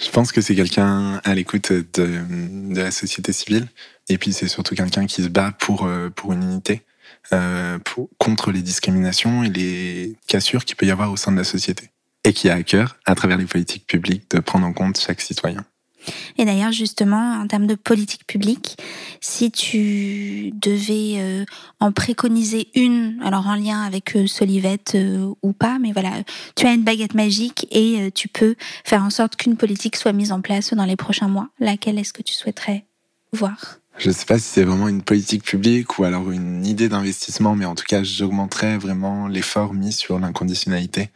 Je 0.00 0.10
pense 0.10 0.32
que 0.32 0.40
c'est 0.40 0.54
quelqu'un 0.54 1.20
à 1.24 1.34
l'écoute 1.34 1.72
de, 1.72 2.74
la 2.74 2.90
société 2.90 3.32
civile. 3.32 3.68
Et 4.08 4.18
puis 4.18 4.32
c'est 4.32 4.48
surtout 4.48 4.74
quelqu'un 4.74 5.06
qui 5.06 5.22
se 5.22 5.28
bat 5.28 5.52
pour, 5.52 5.86
euh, 5.86 6.10
pour 6.10 6.32
une 6.32 6.42
unité, 6.42 6.82
euh, 7.32 7.78
contre 8.18 8.50
les 8.50 8.62
discriminations 8.62 9.44
et 9.44 9.50
les 9.50 10.16
cassures 10.26 10.64
qu'il 10.64 10.76
peut 10.76 10.86
y 10.86 10.90
avoir 10.90 11.12
au 11.12 11.16
sein 11.16 11.32
de 11.32 11.36
la 11.36 11.44
société. 11.44 11.90
Et 12.24 12.32
qui 12.32 12.50
a 12.50 12.54
à 12.54 12.62
cœur, 12.62 12.96
à 13.06 13.14
travers 13.14 13.38
les 13.38 13.46
politiques 13.46 13.86
publiques, 13.86 14.30
de 14.30 14.40
prendre 14.40 14.66
en 14.66 14.72
compte 14.72 14.98
chaque 14.98 15.20
citoyen. 15.20 15.64
Et 16.38 16.44
d'ailleurs, 16.44 16.72
justement, 16.72 17.40
en 17.40 17.46
termes 17.46 17.66
de 17.66 17.74
politique 17.74 18.26
publique, 18.26 18.76
si 19.20 19.50
tu 19.50 20.52
devais 20.54 21.16
euh, 21.18 21.44
en 21.80 21.92
préconiser 21.92 22.68
une, 22.74 23.20
alors 23.22 23.46
en 23.46 23.54
lien 23.54 23.82
avec 23.82 24.16
euh, 24.16 24.26
Solivette 24.26 24.92
euh, 24.94 25.32
ou 25.42 25.52
pas, 25.52 25.78
mais 25.78 25.92
voilà, 25.92 26.10
tu 26.56 26.66
as 26.66 26.72
une 26.72 26.82
baguette 26.82 27.14
magique 27.14 27.66
et 27.70 28.10
tu 28.14 28.28
peux 28.28 28.54
faire 28.84 29.02
en 29.02 29.10
sorte 29.10 29.36
qu'une 29.36 29.56
politique 29.56 29.96
soit 29.96 30.12
mise 30.12 30.32
en 30.32 30.40
place 30.40 30.74
dans 30.74 30.84
les 30.84 30.96
prochains 30.96 31.28
mois. 31.28 31.48
Laquelle 31.58 31.98
est-ce 31.98 32.12
que 32.12 32.22
tu 32.22 32.34
souhaiterais 32.34 32.84
voir? 33.32 33.78
Je 33.98 34.08
ne 34.08 34.14
sais 34.14 34.24
pas 34.24 34.38
si 34.38 34.44
c'est 34.44 34.64
vraiment 34.64 34.88
une 34.88 35.02
politique 35.02 35.42
publique 35.42 35.98
ou 35.98 36.04
alors 36.04 36.30
une 36.30 36.64
idée 36.64 36.88
d'investissement, 36.88 37.54
mais 37.54 37.66
en 37.66 37.74
tout 37.74 37.84
cas, 37.86 38.02
j'augmenterais 38.02 38.78
vraiment 38.78 39.28
l'effort 39.28 39.74
mis 39.74 39.92
sur 39.92 40.18
l'inconditionnalité 40.18 41.10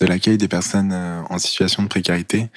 de 0.00 0.06
l'accueil 0.06 0.38
des 0.38 0.48
personnes 0.48 0.94
en 1.28 1.38
situation 1.38 1.82
de 1.82 1.88
précarité. 1.88 2.48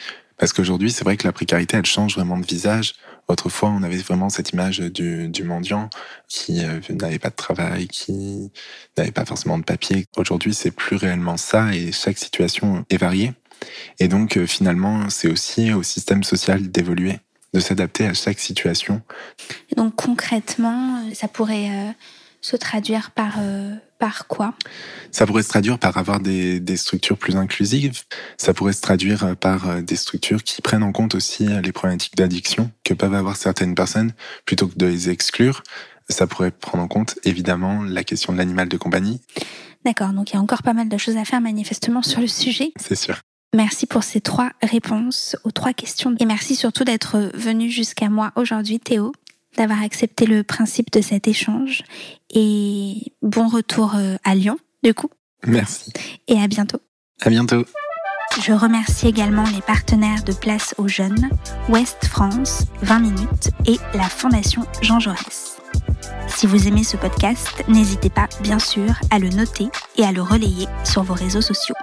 Parce 0.43 0.51
qu'aujourd'hui, 0.51 0.91
c'est 0.91 1.05
vrai 1.05 1.15
que 1.15 1.25
la 1.25 1.31
précarité, 1.31 1.77
elle 1.77 1.85
change 1.85 2.17
vraiment 2.17 2.37
de 2.37 2.45
visage. 2.45 2.95
Autrefois, 3.29 3.69
on 3.69 3.81
avait 3.81 3.95
vraiment 3.95 4.27
cette 4.27 4.49
image 4.49 4.79
du, 4.79 5.43
mendiant 5.45 5.89
qui 6.27 6.65
euh, 6.65 6.81
n'avait 6.89 7.17
pas 7.17 7.29
de 7.29 7.35
travail, 7.35 7.87
qui 7.87 8.51
n'avait 8.97 9.13
pas 9.13 9.23
forcément 9.23 9.57
de 9.57 9.63
papier. 9.63 10.05
Aujourd'hui, 10.17 10.53
c'est 10.53 10.71
plus 10.71 10.97
réellement 10.97 11.37
ça 11.37 11.73
et 11.73 11.93
chaque 11.93 12.17
situation 12.17 12.83
est 12.89 12.97
variée. 12.97 13.31
Et 13.99 14.09
donc, 14.09 14.35
euh, 14.35 14.45
finalement, 14.45 15.09
c'est 15.09 15.29
aussi 15.29 15.71
au 15.71 15.81
système 15.81 16.25
social 16.25 16.69
d'évoluer 16.69 17.19
de 17.53 17.61
s'adapter 17.61 18.05
à 18.05 18.13
chaque 18.13 18.39
situation. 18.39 19.01
donc 19.77 19.95
concrètement, 19.95 21.09
ça 21.13 21.29
pourrait 21.29 21.69
euh, 21.71 21.91
se 22.43 22.55
traduire 22.55 23.09
par, 23.09 23.37
euh, 23.39 23.73
par 23.97 24.27
quoi? 24.27 24.53
Ça 25.11 25.25
pourrait 25.25 25.41
se 25.41 25.49
traduire 25.49 25.79
par 25.79 25.97
avoir 25.97 26.19
des, 26.19 26.59
des, 26.59 26.77
structures 26.77 27.17
plus 27.17 27.35
inclusives. 27.35 28.01
Ça 28.37 28.53
pourrait 28.53 28.73
se 28.73 28.81
traduire 28.81 29.35
par 29.37 29.81
des 29.81 29.95
structures 29.95 30.43
qui 30.43 30.61
prennent 30.61 30.83
en 30.83 30.91
compte 30.91 31.15
aussi 31.15 31.47
les 31.47 31.71
problématiques 31.71 32.15
d'addiction 32.15 32.69
que 32.83 32.93
peuvent 32.93 33.15
avoir 33.15 33.37
certaines 33.37 33.73
personnes 33.73 34.11
plutôt 34.45 34.67
que 34.67 34.75
de 34.75 34.85
les 34.85 35.09
exclure. 35.09 35.63
Ça 36.09 36.27
pourrait 36.27 36.51
prendre 36.51 36.83
en 36.83 36.87
compte 36.87 37.17
évidemment 37.23 37.81
la 37.81 38.03
question 38.03 38.33
de 38.33 38.37
l'animal 38.37 38.67
de 38.67 38.77
compagnie. 38.77 39.21
D'accord, 39.85 40.13
donc 40.13 40.31
il 40.31 40.33
y 40.35 40.37
a 40.37 40.41
encore 40.41 40.63
pas 40.63 40.73
mal 40.73 40.89
de 40.89 40.97
choses 40.97 41.17
à 41.17 41.25
faire 41.25 41.41
manifestement 41.41 42.01
sur 42.01 42.21
le 42.21 42.27
sujet. 42.27 42.71
C'est 42.77 42.95
sûr. 42.95 43.19
Merci 43.55 43.85
pour 43.85 44.03
ces 44.03 44.19
trois 44.19 44.51
réponses 44.63 45.35
aux 45.43 45.51
trois 45.51 45.73
questions 45.73 46.15
et 46.19 46.25
merci 46.25 46.55
surtout 46.55 46.83
d'être 46.83 47.29
venu 47.35 47.69
jusqu'à 47.69 48.09
moi 48.09 48.31
aujourd'hui 48.35 48.79
Théo 48.79 49.11
d'avoir 49.57 49.81
accepté 49.81 50.25
le 50.25 50.43
principe 50.43 50.91
de 50.91 51.01
cet 51.01 51.27
échange. 51.27 51.83
Et 52.29 53.13
bon 53.21 53.47
retour 53.47 53.95
euh, 53.95 54.15
à 54.23 54.35
Lyon, 54.35 54.57
du 54.83 54.93
coup. 54.93 55.09
Merci. 55.45 55.91
Et 56.27 56.39
à 56.39 56.47
bientôt. 56.47 56.79
À 57.21 57.29
bientôt. 57.29 57.65
Je 58.41 58.51
remercie 58.51 59.07
également 59.07 59.43
les 59.53 59.61
partenaires 59.61 60.23
de 60.23 60.33
Place 60.33 60.73
aux 60.77 60.87
Jeunes, 60.87 61.29
Ouest 61.69 62.05
France, 62.05 62.63
20 62.81 62.99
minutes 62.99 63.51
et 63.67 63.77
la 63.93 64.09
Fondation 64.09 64.63
Jean 64.81 64.99
Jaurès. 64.99 65.57
Si 66.27 66.47
vous 66.47 66.67
aimez 66.67 66.83
ce 66.83 66.97
podcast, 66.97 67.63
n'hésitez 67.67 68.09
pas, 68.09 68.27
bien 68.41 68.57
sûr, 68.57 68.95
à 69.11 69.19
le 69.19 69.29
noter 69.29 69.67
et 69.97 70.03
à 70.03 70.11
le 70.11 70.21
relayer 70.21 70.67
sur 70.83 71.03
vos 71.03 71.13
réseaux 71.13 71.41
sociaux. 71.41 71.75